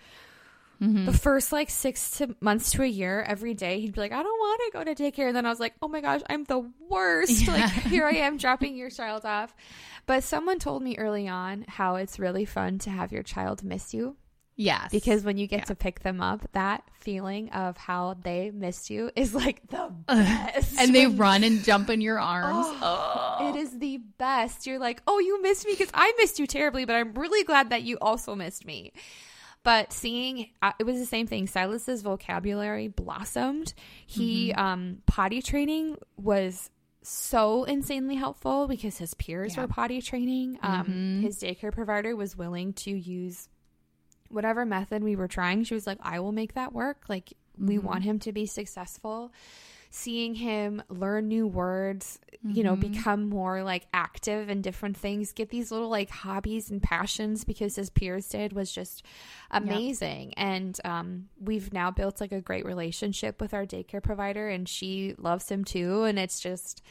[0.82, 1.06] Mhm.
[1.08, 4.22] the first like six to months to a year every day he'd be like i
[4.22, 6.44] don't want to go to daycare and then i was like oh my gosh i'm
[6.44, 7.54] the worst Yeah.
[7.54, 9.56] like here i am dropping your child off
[10.06, 13.92] but someone told me early on how it's really fun to have your child miss
[13.92, 14.18] you
[14.58, 15.66] yes, because when you get Yeah.
[15.66, 20.78] to pick them up that feeling of how they missed you is like the best
[20.78, 22.66] and they run and jump in your arms.
[22.82, 24.68] Oh, It is the best.
[24.68, 27.70] You're like, oh, you missed me because I missed you terribly, but I'm really glad
[27.70, 28.92] that you also missed me.
[29.64, 31.48] But seeing, uh, it was the same thing.
[31.48, 33.74] Silas's vocabulary blossomed.
[34.06, 34.60] He, Mm-hmm.
[34.60, 36.70] um, potty training was
[37.04, 39.62] so insanely helpful because his peers Yeah.
[39.64, 40.58] were potty training.
[40.62, 41.22] Um, Mhm.
[41.22, 43.48] His daycare provider was willing to use
[44.30, 45.64] whatever method we were trying.
[45.64, 47.06] She was like, I will make that work.
[47.08, 47.84] Like, we Mhm.
[47.84, 49.32] want him to be successful.
[49.90, 52.80] Seeing him learn new words, you know, Mhm.
[52.82, 57.78] become more like active in different things, get these little like hobbies and passions because
[57.78, 59.02] his peers did was just
[59.50, 60.34] amazing.
[60.36, 65.16] And um, we've now built like a great relationship with our daycare provider, and she
[65.18, 66.04] loves him too.
[66.04, 66.82] And it's just,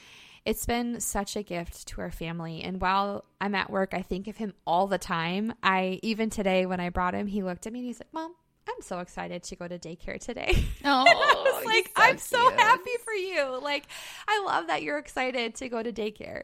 [0.47, 2.63] it's been such a gift to our family.
[2.63, 5.53] And while I'm at work, I think of him all the time.
[5.63, 8.33] I even today when I brought him, he looked at me and he's like, "Mom,
[8.69, 12.51] I'm so excited to go to daycare today." Oh, I was like, so "I'm so
[12.57, 13.59] happy for you.
[13.61, 13.87] Like,
[14.29, 16.43] I love that you're excited to go to daycare.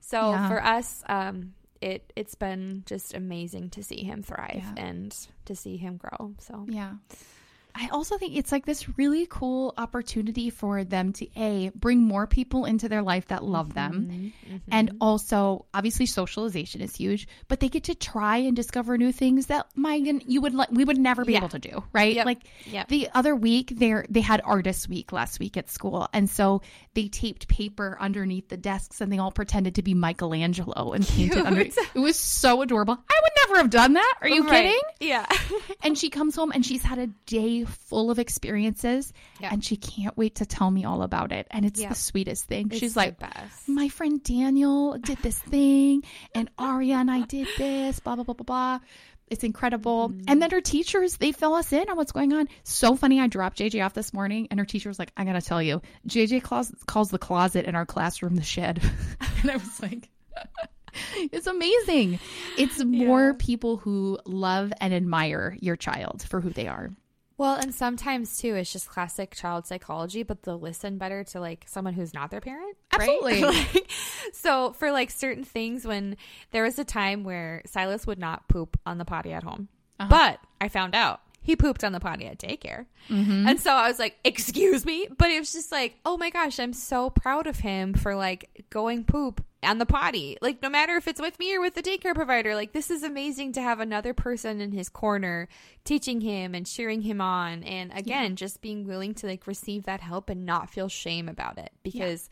[0.00, 0.48] So Yeah.
[0.48, 4.84] for us, um, it it's been just amazing to see him thrive Yeah.
[4.84, 6.34] and to see him grow.
[6.38, 6.94] So Yeah.
[7.80, 12.26] I also think it's like this really cool opportunity for them to a bring more
[12.26, 14.32] people into their life that love them.
[14.50, 14.60] Mhm.
[14.70, 19.46] And also, obviously, socialization is huge, but they get to try and discover new things
[19.46, 21.38] that Megan, you would like, we would never be Yeah.
[21.38, 22.14] able to do, right?
[22.16, 22.26] Yep.
[22.26, 22.88] Like Yep.
[22.88, 26.62] the other week, they they had artist week last week at school, and so
[26.94, 31.46] they taped paper underneath the desks, and they all pretended to be Michelangelo and painted
[31.46, 31.60] under.
[31.60, 32.94] It was so adorable.
[32.94, 34.14] I would never have done that.
[34.20, 34.62] Are you Right.
[34.64, 34.80] kidding?
[35.10, 35.26] Yeah.
[35.82, 39.50] And she comes home and she's had a day full of experiences Yeah.
[39.52, 41.46] and she can't wait to tell me all about it.
[41.50, 41.90] And it's Yeah.
[41.90, 42.68] the sweetest thing.
[42.70, 43.68] It's she's like, best.
[43.68, 46.02] my friend Daniel did this thing
[46.34, 48.78] and Aria and I did this, blah, blah, blah, blah, blah.
[49.30, 50.08] It's incredible.
[50.08, 50.24] Mm-hmm.
[50.26, 52.48] And then her teachers, they fill us in on what's going on.
[52.64, 53.20] So funny.
[53.20, 55.62] I dropped JJ off this morning and her teacher was like, I got to tell
[55.62, 58.80] you, JJ calls, calls the closet in our classroom the shed.
[59.42, 60.08] and I was like,
[61.16, 62.18] it's amazing.
[62.56, 63.32] It's more Yeah.
[63.38, 66.90] people who love and admire your child for who they are.
[67.38, 71.64] Well, and sometimes too, it's just classic child psychology, but they'll listen better to like
[71.68, 72.76] someone who's not their parent.
[72.98, 73.08] right?
[73.08, 73.42] Absolutely.
[73.42, 73.90] Like,
[74.32, 76.16] so for like certain things, when
[76.50, 79.68] there was a time where Silas would not poop on the potty at home,
[80.00, 80.08] Uh-huh.
[80.10, 82.86] but I found out he pooped on the potty at daycare.
[83.08, 83.48] Mm-hmm.
[83.48, 85.06] And so I was like, excuse me?
[85.16, 88.66] But it was just like, oh my gosh, I'm so proud of him for like
[88.68, 90.36] going poop on the potty.
[90.40, 93.02] Like, no matter if it's with me or with the daycare provider, like, this is
[93.02, 95.48] amazing to have another person in his corner
[95.84, 97.62] teaching him and cheering him on.
[97.64, 101.58] And again, just being willing to like receive that help and not feel shame about
[101.58, 102.28] it because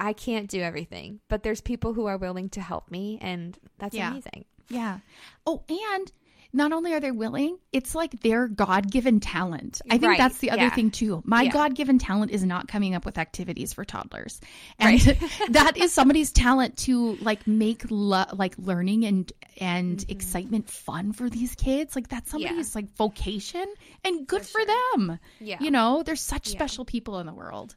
[0.00, 3.18] I can't do everything, but there's people who are willing to help me.
[3.20, 4.10] And that's Yeah.
[4.10, 4.44] amazing.
[4.68, 4.98] Yeah.
[5.46, 6.12] Oh, and
[6.52, 9.82] not only are they willing, it's like their God given talent.
[9.90, 10.74] I think Right, that's the other yeah.
[10.74, 11.22] thing too.
[11.26, 11.50] My Yeah.
[11.52, 14.40] God given talent is not coming up with activities for toddlers.
[14.78, 14.98] And
[15.50, 19.30] that is somebody's talent to like make lo- like learning and
[19.60, 21.94] and excitement fun for these kids.
[21.94, 22.38] Like that's Mm-hmm.
[22.40, 22.48] Yeah.
[22.48, 23.66] somebody's like vocation
[24.04, 24.66] and good for, sure.
[24.96, 25.18] them.
[25.40, 25.58] Yeah.
[25.60, 27.76] You know, there's such special people in the world.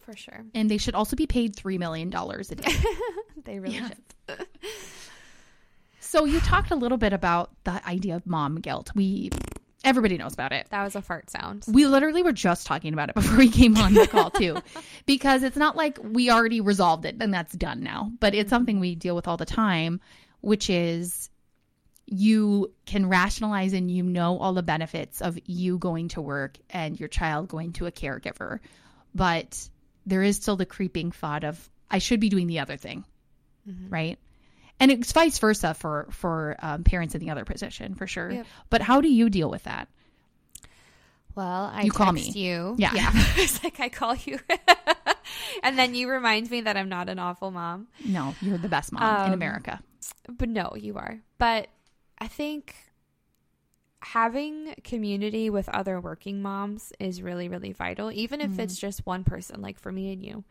[0.00, 0.44] For sure.
[0.54, 2.72] And they should also be paid 3 million dollars a day.
[3.44, 3.98] They really should.
[6.02, 8.90] So you talked a little bit about the idea of mom guilt.
[8.94, 9.30] We
[9.84, 10.66] everybody knows about it.
[10.70, 11.64] That was a fart sound.
[11.68, 14.58] We literally were just talking about it before we came on the call too.
[15.06, 18.80] because it's not like we already resolved it and that's done now, but it's something
[18.80, 20.00] we deal with all the time,
[20.40, 21.30] which is
[22.06, 26.98] you can rationalize and you know all the benefits of you going to work and
[26.98, 28.58] your child going to a caregiver.
[29.14, 29.68] But
[30.04, 33.04] there is still the creeping thought of I should be doing the other thing.
[33.68, 33.88] Mm-hmm.
[33.88, 34.18] Right?
[34.80, 38.30] And it's vice versa for for um, parents in the other position for sure.
[38.30, 38.46] Yep.
[38.70, 39.88] But how do you deal with that?
[41.34, 42.22] Well, I You call me.
[42.22, 42.74] you.
[42.78, 42.92] Yeah.
[42.94, 43.10] yeah.
[43.36, 44.38] it's like I call you,
[45.62, 47.88] and then you remind me that I'm not an awful mom.
[48.04, 49.80] No, you're the best mom in Um, America.
[50.28, 51.20] But no, you are.
[51.38, 51.68] But
[52.18, 52.74] I think
[54.00, 59.24] having community with other working moms is really, really vital, even if it's just one
[59.24, 60.44] person, like for me and you.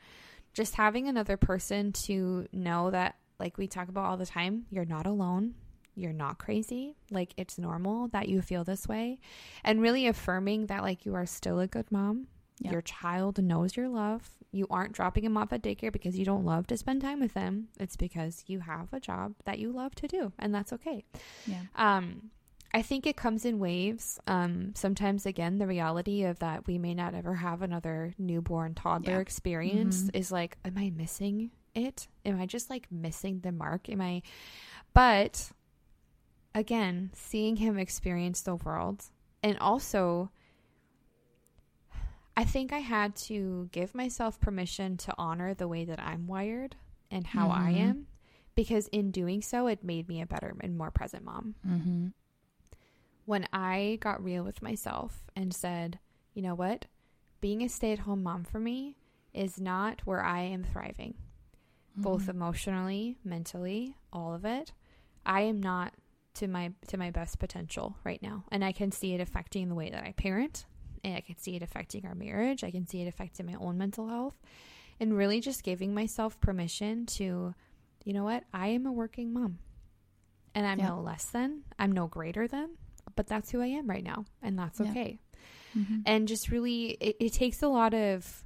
[0.53, 4.85] Just having another person to know that, like we talk about all the time, you're
[4.85, 5.55] not alone.
[5.95, 6.95] You're not crazy.
[7.09, 9.19] Like it's normal that you feel this way.
[9.63, 12.27] And really affirming that, like, you are still a good mom.
[12.61, 12.71] Yeah.
[12.71, 14.29] Your child knows your love.
[14.53, 17.33] You aren't dropping them off at daycare because you don't love to spend time with
[17.33, 17.69] them.
[17.79, 21.03] It's because you have a job that you love to do, and that's okay.
[21.47, 21.61] Yeah.
[21.75, 22.29] Um,
[22.73, 24.19] I think it comes in waves.
[24.27, 29.13] Um, sometimes, again, the reality of that we may not ever have another newborn toddler
[29.15, 29.19] Yeah.
[29.19, 32.07] experience is like, am I missing it?
[32.25, 33.89] Am I just like missing the mark?
[33.89, 34.21] Am I?
[34.93, 35.51] But
[36.53, 39.05] again, seeing him experience the world
[39.43, 40.31] and also.
[42.35, 46.75] I think I had to give myself permission to honor the way that I'm wired
[47.11, 47.77] and how I Mhm.
[47.77, 48.07] am
[48.55, 52.07] because in doing so, it made me a better and more present mom Mm-hmm.
[53.25, 55.99] when I got real with myself and said,
[56.33, 56.85] you know what?
[57.41, 58.95] Being a stay at home mom for me
[59.33, 61.15] is not where I am thriving,
[61.95, 64.71] both emotionally, mentally, all of it.
[65.25, 65.93] I am not
[66.35, 69.75] to my to my best potential right now and I can see it affecting the
[69.75, 70.65] way that I parent
[71.03, 72.63] and I can see it affecting our marriage.
[72.63, 74.35] I can see it affecting my own mental health
[74.99, 77.53] and really just giving myself permission to
[78.05, 78.45] you know what?
[78.53, 79.59] I am a working mom.
[80.55, 80.89] And I'm Yeah.
[80.89, 82.69] no less than, I'm no greater than,
[83.15, 84.89] but that's who I am right now and that's Yeah.
[84.91, 85.19] okay
[85.77, 85.99] Mm-hmm.
[86.05, 88.43] and just really it, it takes a lot of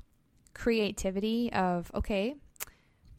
[0.53, 2.35] creativity of okay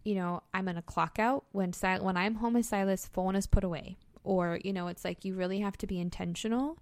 [0.06, 3.46] you know i'm gonna clock out when Sil- when i'm home with silas phone is
[3.46, 6.78] put away or you know it's like you really have to be intentional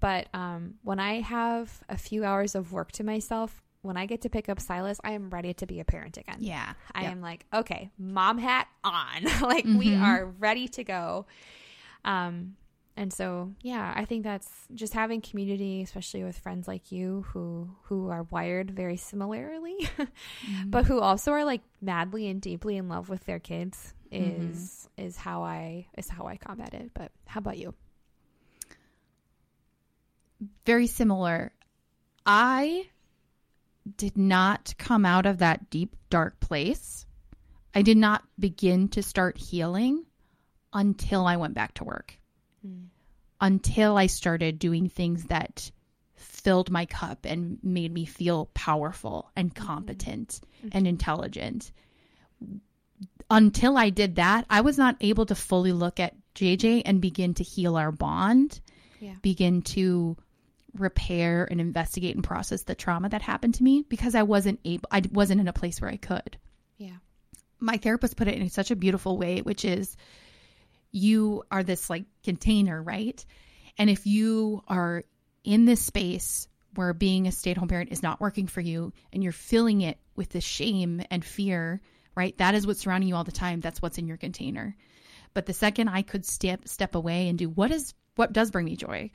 [0.00, 4.20] but um, when i have a few hours of work to myself when i get
[4.20, 6.74] to pick up silas i am ready to be a parent again Yeah.
[6.94, 7.12] I Yep.
[7.12, 9.24] am like, okay, mom hat on.
[9.42, 10.02] like we Mhm.
[10.02, 11.26] are ready to go.
[12.04, 12.56] Um
[13.00, 17.70] and so yeah, I think that's just having community, especially with friends like you who
[17.84, 20.68] who are wired very similarly, Mm-hmm.
[20.70, 24.50] but who also are like madly and deeply in love with their kids Mhm.
[24.52, 26.90] is is how I is how I combat it.
[26.94, 27.72] But how about you?
[30.64, 31.52] very similar.
[32.24, 32.88] I
[33.96, 37.06] did not come out of that deep, dark place.
[37.74, 40.04] I did not begin to start healing
[40.72, 42.18] until I went back to work,
[42.66, 42.86] Mm.
[43.40, 45.70] until I started doing things that
[46.14, 49.66] filled my cup and made me feel powerful and mm-hmm.
[49.66, 50.68] competent mm-hmm.
[50.72, 51.72] and intelligent.
[53.30, 57.34] Until I did that, I was not able to fully look at JJ and begin
[57.34, 58.60] to heal our bond
[59.00, 59.14] Yeah.
[59.22, 60.16] begin to
[60.74, 64.88] repair and investigate and process the trauma that happened to me because I wasn't able
[64.90, 66.36] I wasn't in a place where I could.
[66.76, 66.96] Yeah.
[67.58, 69.96] My therapist put it in such a beautiful way which is
[70.92, 73.24] you are this like container, right?
[73.78, 75.04] And if you are
[75.44, 79.32] in this space where being a stay-at-home parent is not working for you and you're
[79.32, 81.80] filling it with the shame and fear,
[82.14, 82.36] right?
[82.38, 83.60] That is what's surrounding you all the time.
[83.60, 84.76] That's what's in your container.
[85.34, 88.66] But the second I could step step away and do what is what does bring
[88.66, 89.10] me joy,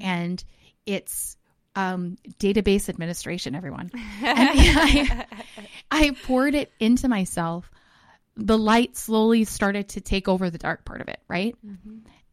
[0.00, 0.42] and
[0.84, 1.36] it's
[1.76, 3.90] um, database administration, everyone.
[4.22, 5.26] And I,
[5.90, 7.70] I poured it into myself.
[8.46, 11.54] The light slowly started to take over the dark part of it, right?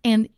[0.03, 0.30] And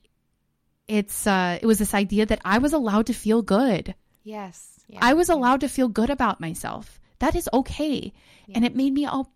[0.88, 3.94] it's uh, it was this idea that I was allowed to feel good.
[4.24, 4.80] Yes.
[4.88, 5.00] Yeah.
[5.02, 7.00] I was allowed to feel good about myself.
[7.20, 8.14] That is okay.
[8.56, 9.32] And it made me all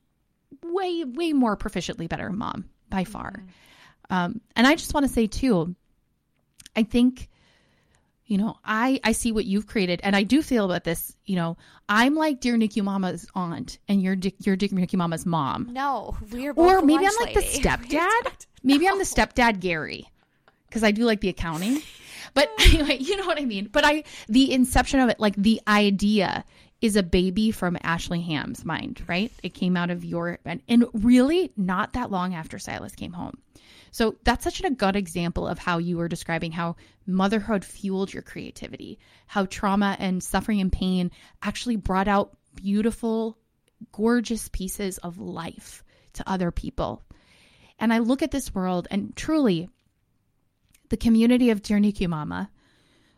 [0.63, 3.45] way, way more proficiently better mom by far.
[4.09, 5.75] Um, and I just want to say too,
[6.75, 7.29] I think,
[8.25, 11.35] you know, I, I see what you've created and I do feel about this, you
[11.35, 11.57] know,
[11.89, 15.69] I'm like dear NICU mama's aunt and you're, Di- you're dear NICU mama's mom.
[15.71, 17.59] no, we're Or maybe I'm like the lady.
[17.63, 18.45] stepdad.
[18.63, 20.09] Maybe I'm the stepdad Gary
[20.67, 21.81] because I do like the accounting.
[22.33, 23.69] But anyway, you know what I mean.
[23.71, 26.43] But I, the inception of it, like the idea
[26.81, 29.31] is a baby from Ashley Ham's mind, right?
[29.43, 33.37] It came out of your, and, and really not that long after Silas came home.
[33.93, 38.23] So that's such a good example of how you were describing how motherhood fueled your
[38.23, 41.11] creativity, how trauma and suffering and pain
[41.43, 43.37] actually brought out beautiful,
[43.91, 45.83] gorgeous pieces of life
[46.13, 47.03] to other people.
[47.77, 49.69] And I look at this world and truly
[50.89, 52.49] the community of Dear NICU Mama,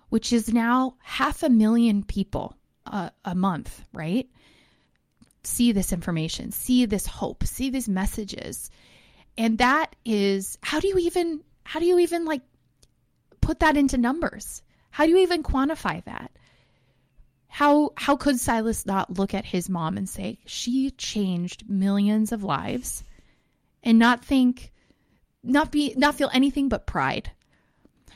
[0.09, 2.53] which is now half a million people
[2.85, 4.27] uh, a month, right?
[5.43, 8.69] See this information, see this hope, see these messages.
[9.37, 12.41] And that is how do you even how do you even like
[13.41, 14.61] put that into numbers?
[14.91, 16.31] How do you even quantify that?
[17.47, 22.43] How how could Silas not look at his mom and say she changed millions of
[22.43, 23.03] lives
[23.83, 24.71] and not think
[25.43, 27.31] not be not feel anything but pride?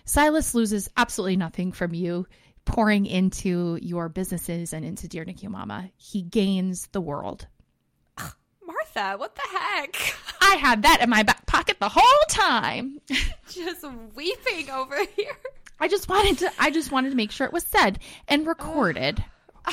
[0.05, 2.26] Silas loses absolutely nothing from you
[2.65, 5.89] pouring into your businesses and into Dear NICU Mama.
[5.97, 7.47] He gains the world.
[8.96, 9.96] What the heck?
[10.42, 13.00] I had that in my back pocket the whole time.
[13.50, 13.86] Just
[14.16, 15.36] weeping over here.
[15.80, 19.24] I just wanted to I just wanted to make sure it was said and recorded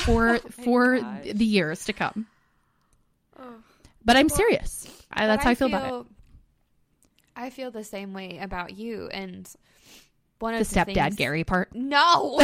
[0.05, 1.25] for oh for gosh.
[1.33, 2.27] the years to come.
[4.05, 4.87] But I'm serious.
[5.11, 6.07] I, that's how I feel, about it.
[7.35, 9.49] I feel the same way about you and
[10.39, 11.75] one The of the, stepdad things- Gary part.
[11.75, 12.39] No.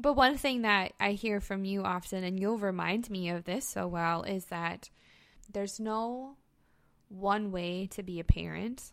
[0.00, 3.66] But one thing that I hear from you often, and you'll remind me of this
[3.66, 4.90] so well, is that
[5.52, 6.36] there's no
[7.08, 8.92] one way to be a parent.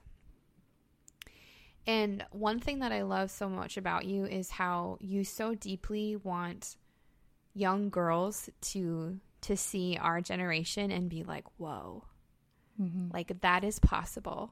[1.85, 6.17] And one thing that I love so much about you is how you so deeply
[6.17, 6.75] want
[7.53, 12.03] young girls to to see our generation and be like, "Whoa."
[12.79, 13.13] Mm-hmm.
[13.13, 14.51] Like that is possible.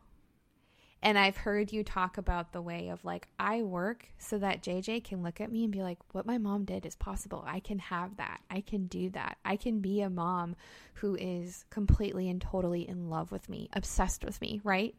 [1.05, 5.03] And I've heard you talk about the way of like, I work so that JJ
[5.03, 7.43] can look at me and be like, what my mom did is possible.
[7.47, 8.41] I can have that.
[8.49, 9.37] I can do that.
[9.45, 10.55] I can be a mom
[10.95, 14.95] who is completely and totally in love with me, obsessed with me, right?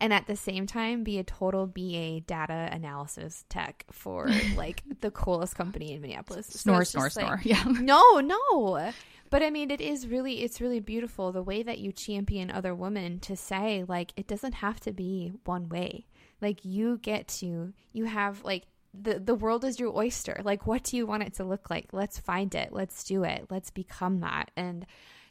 [0.00, 5.10] And at the same time, be a total BA data analysis tech for like the
[5.10, 6.46] coolest company in Minneapolis.
[6.46, 7.40] So Snore, it's snore, like- snore.
[7.44, 7.64] Yeah.
[7.64, 8.92] no, no.
[9.30, 12.74] But I mean, it is really, it's really beautiful the way that you champion other
[12.74, 16.06] women to say, like, it doesn't have to be one way.
[16.40, 20.40] Like, you get to, you have, like, the, the world is your oyster.
[20.44, 21.90] Like, what do you want it to look like?
[21.92, 22.72] Let's find it.
[22.72, 23.46] Let's do it.
[23.50, 24.50] Let's become that.
[24.56, 24.84] And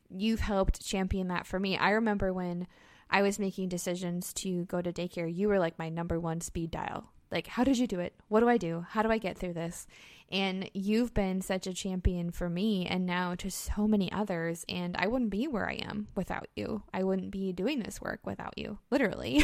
[0.09, 1.77] you've helped champion that for me.
[1.77, 2.67] I remember when
[3.09, 6.71] I was making decisions to go to daycare, you were like my number one speed
[6.71, 7.11] dial.
[7.31, 8.13] Like, how did you do it?
[8.27, 8.85] What do I do?
[8.89, 9.87] How do I get through this?
[10.31, 14.65] And you've been such a champion for me and now to so many others.
[14.69, 16.83] And I wouldn't be where I am without you.
[16.93, 19.43] I wouldn't be doing this work without you, literally.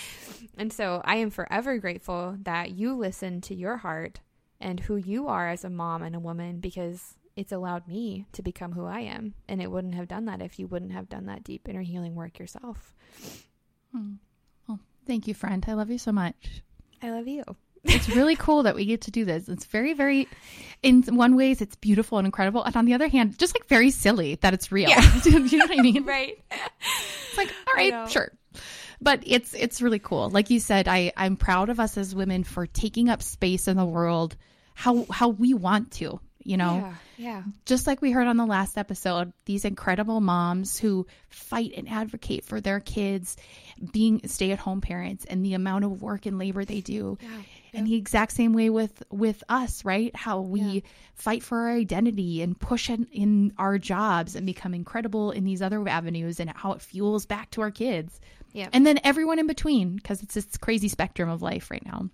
[0.58, 4.20] and so I am forever grateful that you listen to your heart
[4.60, 8.42] and who you are as a mom and a woman because it's allowed me to
[8.42, 9.34] become who I am.
[9.48, 12.14] And it wouldn't have done that if you wouldn't have done that deep inner healing
[12.14, 12.94] work yourself.
[13.92, 14.14] Hmm.
[14.66, 15.64] Well, thank you, friend.
[15.68, 16.62] I love you so much.
[17.02, 17.44] I love you.
[17.84, 19.48] It's really cool that we get to do this.
[19.48, 20.28] It's very, very,
[20.84, 23.90] in one ways, it's beautiful and incredible, and on the other hand, just like very
[23.90, 24.88] silly that it's real.
[25.24, 26.04] you know what I mean?
[26.06, 26.38] Right.
[26.50, 28.30] It's like, all right, sure.
[29.00, 30.30] But it's it's really cool.
[30.30, 33.76] Like you said, I I'm proud of us as women for taking up space in
[33.76, 34.36] the world
[34.74, 36.20] how how we want to.
[36.44, 36.94] You know, Yeah.
[37.18, 37.42] Yeah.
[37.66, 42.44] just like we heard on the last episode, these incredible moms who fight and advocate
[42.44, 43.36] for their kids
[43.92, 47.18] being stay at home parents and the amount of work and labor they do.
[47.74, 50.14] And the exact same way with with us, right?
[50.14, 50.80] How we Yeah.
[51.14, 55.62] fight for our identity and push in, in our jobs and become incredible in these
[55.62, 58.20] other avenues and how it fuels back to our kids.
[58.52, 58.68] Yeah.
[58.72, 62.10] And then everyone in between because it's this crazy spectrum of life right now.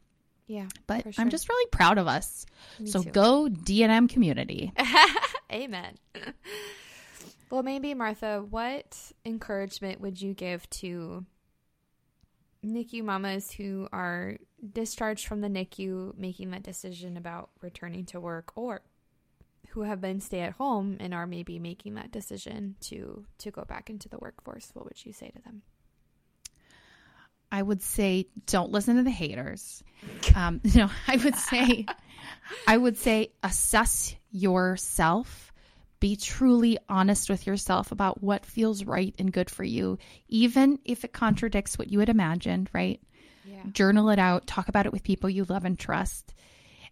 [0.49, 0.67] Yeah.
[0.87, 2.47] But for I'm just really proud of us.
[2.85, 3.11] so too.
[3.11, 4.73] go DNM community.
[5.53, 5.95] Amen.
[7.51, 11.25] well, maybe Martha, what encouragement would you give to
[12.65, 14.39] NICU mamas who are
[14.73, 18.81] discharged from the NICU making that decision about returning to work or
[19.71, 23.65] who have been stay at home and are maybe making that decision to to go
[23.65, 25.63] back into the workforce what would you say to them
[27.51, 29.83] I would say don't listen to the haters.
[30.35, 31.87] Um, no, I would say,
[32.67, 35.53] I would say assess yourself.
[36.01, 39.99] Be truly honest with yourself about what feels right and good for you,
[40.29, 43.01] even if it contradicts what you had imagined, right?
[43.45, 46.35] yeah Journal it out, talk about it with people you love and trust,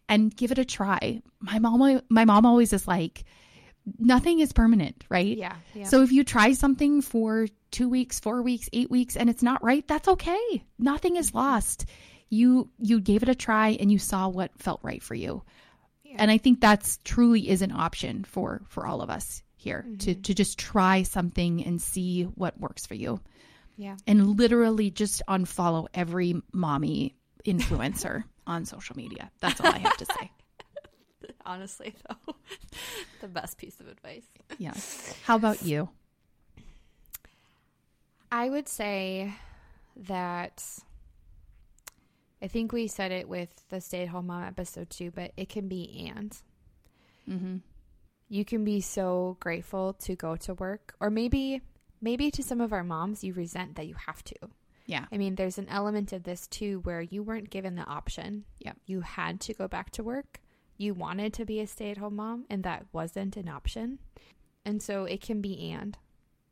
[0.09, 1.23] and give it a try.
[1.39, 3.25] My mom, my mom always is like,
[3.99, 5.37] nothing is permanent, right?
[5.37, 9.31] yeah yeah So if you try something for two weeks, four weeks, eight weeks, and
[9.31, 10.65] it's not right, that's okay.
[10.79, 11.39] Nothing is mm-hmm.
[11.39, 11.87] lost.
[12.29, 15.43] You you gave it a try and you saw what felt right for you.
[16.05, 16.17] Yeah.
[16.19, 20.11] And I think that's truly is an option for for all of us here to
[20.13, 20.21] mm-hmm.
[20.23, 23.21] to just try something and see what works for you.
[23.77, 27.15] yeah And literally just unfollow every mommy
[27.45, 29.31] influencer on social media.
[29.41, 30.31] That's all I have to say.
[31.47, 32.35] honestly though
[33.21, 34.27] the best piece of advice
[34.59, 34.75] Yeah.
[35.25, 35.89] How about you?
[38.31, 39.33] I would say
[40.09, 40.63] that
[42.43, 45.49] I think we said it with the stay at home mom episode too, but it
[45.49, 46.37] can be and.
[47.29, 47.57] Mm-hmm.
[48.29, 51.63] You can be so grateful to go to work, or maybe,
[52.01, 54.35] maybe to some of our moms, you resent that you have to.
[54.87, 55.07] Yeah.
[55.11, 58.45] I mean, there's an element of this too where you weren't given the option.
[58.61, 58.77] Yep.
[58.87, 60.41] You had to go back to work.
[60.79, 63.99] You wanted to be a stay at home mom, and that wasn't an option.
[64.65, 65.97] And so it can be and.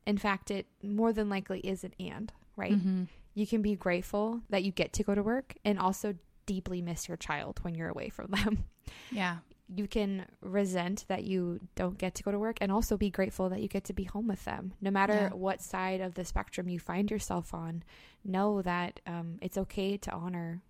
[0.07, 2.73] In fact, it more than likely is an and, right?
[2.73, 3.03] Mm-hmm.
[3.33, 6.15] You can be grateful that you get to go to work and also
[6.45, 8.65] deeply miss your child when you're away from them.
[9.11, 9.37] Yeah.
[9.67, 13.49] You can resent that you don't get to go to work and also be grateful
[13.49, 14.73] that you get to be home with them.
[14.79, 15.29] No matter Yeah.
[15.29, 17.81] what side of the spectrum you find yourself on,
[18.23, 20.61] know that um, it's okay to honor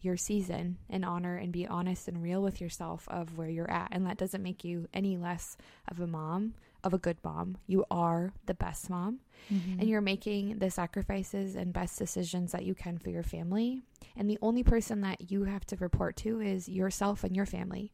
[0.00, 3.88] your season and honor and be honest and real with yourself of where you're at.
[3.90, 5.56] And that doesn't make you any less
[5.88, 6.54] of a mom,
[6.84, 7.56] of a good mom.
[7.66, 9.20] You are the best mom
[9.52, 9.80] Mm-hmm.
[9.80, 13.80] and you're making the sacrifices and best decisions that you can for your family.
[14.16, 17.92] And the only person that you have to report to is yourself and your family.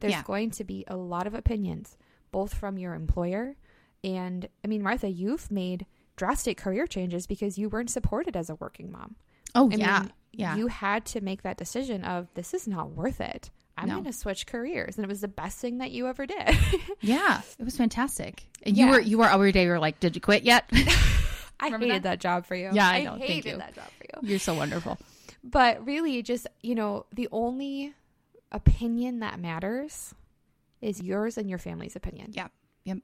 [0.00, 0.22] There's Yeah.
[0.22, 1.96] going to be a lot of opinions,
[2.32, 3.56] both from your employer
[4.02, 5.86] and, I mean, Martha, you've made
[6.16, 9.16] drastic career changes because you weren't supported as a working mom.
[9.54, 10.00] Oh I yeah.
[10.00, 10.56] mean, yeah.
[10.56, 13.50] You had to make that decision of this is not worth it.
[13.76, 13.94] I'm No.
[13.94, 16.56] going to switch careers, and it was the best thing that you ever did.
[17.00, 18.44] Yeah, it was fantastic.
[18.62, 18.86] And Yeah.
[18.86, 19.64] you were you were every day.
[19.64, 20.64] You were like, "Did you quit yet?"
[21.60, 22.02] I hated that?
[22.02, 22.20] that?
[22.20, 22.70] job for you.
[22.72, 23.12] Yeah, I know.
[23.12, 23.58] Thank hated you.
[23.58, 24.28] that job for you.
[24.30, 24.98] You're so wonderful.
[25.42, 27.94] But really, just, you know, the only
[28.52, 30.14] opinion that matters
[30.80, 32.30] is yours and your family's opinion.
[32.32, 32.50] Yep.
[32.84, 32.98] Yep.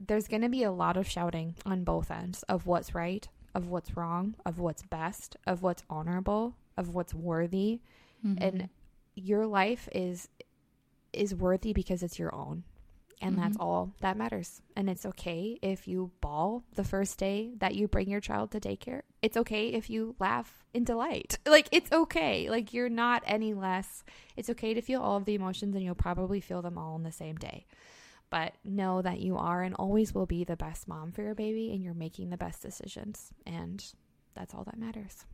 [0.00, 3.68] There's going to be a lot of shouting on both ends of what's right, of
[3.68, 7.80] what's wrong, of what's best, of what's honorable, of what's worthy.
[8.24, 8.42] Mm-hmm.
[8.42, 8.68] And
[9.14, 10.28] your life is
[11.12, 12.64] is worthy because it's your own.
[13.22, 14.62] And that's all that matters.
[14.74, 18.60] And it's okay if you bawl the first day that you bring your child to
[18.60, 19.02] daycare.
[19.20, 21.38] It's okay if you laugh in delight.
[21.46, 22.48] Like, it's okay.
[22.48, 24.04] Like, you're not any less.
[24.36, 27.02] It's okay to feel all of the emotions, and you'll probably feel them all on
[27.02, 27.66] the same day.
[28.30, 31.72] But know that you are and always will be the best mom for your baby,
[31.72, 33.32] and you're making the best decisions.
[33.44, 33.84] And
[34.34, 35.24] that's all that matters.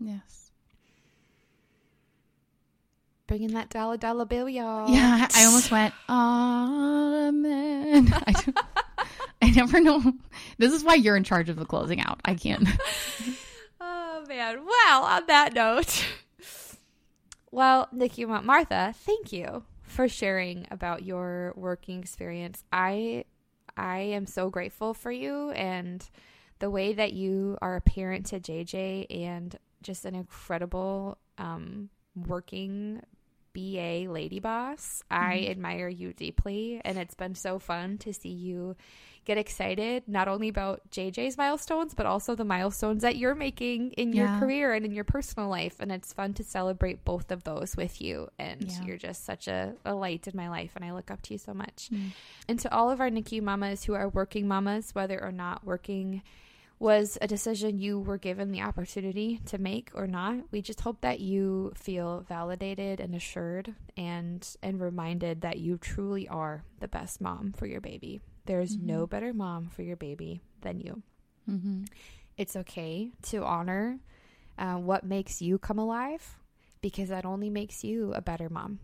[0.00, 0.50] yes.
[3.26, 4.88] Bringing that dollar dollar bill, y'all.
[4.88, 5.92] Yeah, I almost went.
[6.08, 8.12] Amen.
[8.26, 8.52] I,
[9.42, 10.12] I never know.
[10.58, 12.20] This is why you're in charge of the closing out.
[12.24, 12.68] I can't.
[13.78, 14.64] Oh man.
[14.64, 16.02] Well, on that note,
[17.50, 19.62] well, Nikki Martha, thank you
[19.96, 22.62] for sharing about your working experience.
[22.70, 23.24] I
[23.78, 26.06] I am so grateful for you and
[26.58, 33.00] the way that you are a parent to JJ and just an incredible um, working
[33.56, 35.02] BA lady boss.
[35.10, 38.76] I admire you deeply, and it's been so fun to see you
[39.24, 44.12] get excited not only about JJ's milestones, but also the milestones that you're making in
[44.12, 45.80] your career and in your personal life.
[45.80, 48.28] And it's fun to celebrate both of those with you.
[48.38, 48.84] And Yeah.
[48.84, 51.38] you're just such a, a light in my life, and I look up to you
[51.38, 51.88] so much.
[51.92, 52.12] Mm.
[52.46, 56.22] And to all of our NICU mamas who are working mamas, whether or not working
[56.78, 60.36] was a decision you were given the opportunity to make or not.
[60.50, 66.28] We just hope that you feel validated and assured and and reminded that you truly
[66.28, 68.20] are the best mom for your baby.
[68.44, 71.02] There's no better mom for your baby than you.
[71.50, 71.84] Mm-hmm.
[72.36, 73.98] It's okay to honor
[74.58, 76.38] uh, what makes you come alive
[76.80, 78.78] because that only makes you a better mom.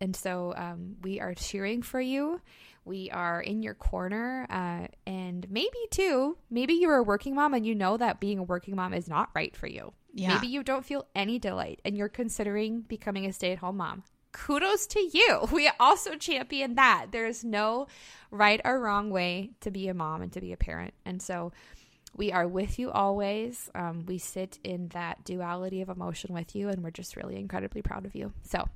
[0.00, 2.40] And so um, we are cheering for you.
[2.88, 4.46] We are in your corner.
[4.50, 8.42] Uh, and maybe, too, maybe you're a working mom and you know that being a
[8.42, 9.92] working mom is not right for you.
[10.14, 10.34] Yeah.
[10.34, 14.02] Maybe you don't feel any delight and you're considering becoming a stay at home mom.
[14.32, 15.48] Kudos to you.
[15.52, 17.08] We also champion that.
[17.12, 17.86] There's no
[18.30, 20.94] right or wrong way to be a mom and to be a parent.
[21.04, 21.52] And so
[22.16, 23.70] we are with you always.
[23.74, 27.82] Um, we sit in that duality of emotion with you, and we're just really incredibly
[27.82, 28.32] proud of you.
[28.42, 28.68] So,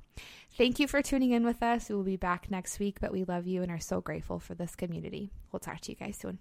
[0.57, 1.89] thank you for tuning in with us.
[1.89, 4.55] We will be back next week, but we love you and are so grateful for
[4.55, 5.31] this community.
[5.51, 6.39] We'll talk to you guys soon.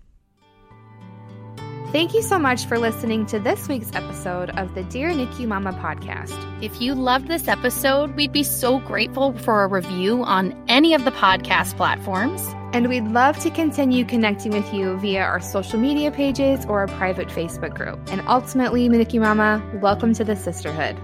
[1.92, 5.74] Thank you so much for listening to this week's episode of the Dear NICU Mama
[5.74, 6.32] podcast.
[6.62, 11.04] If you loved this episode, we'd be so grateful for a review on any of
[11.04, 12.42] the podcast platforms.
[12.72, 16.88] And we'd love to continue connecting with you via our social media pages or a
[16.88, 18.00] private Facebook group.
[18.10, 20.96] And ultimately, NICU Mama, welcome to the sisterhood.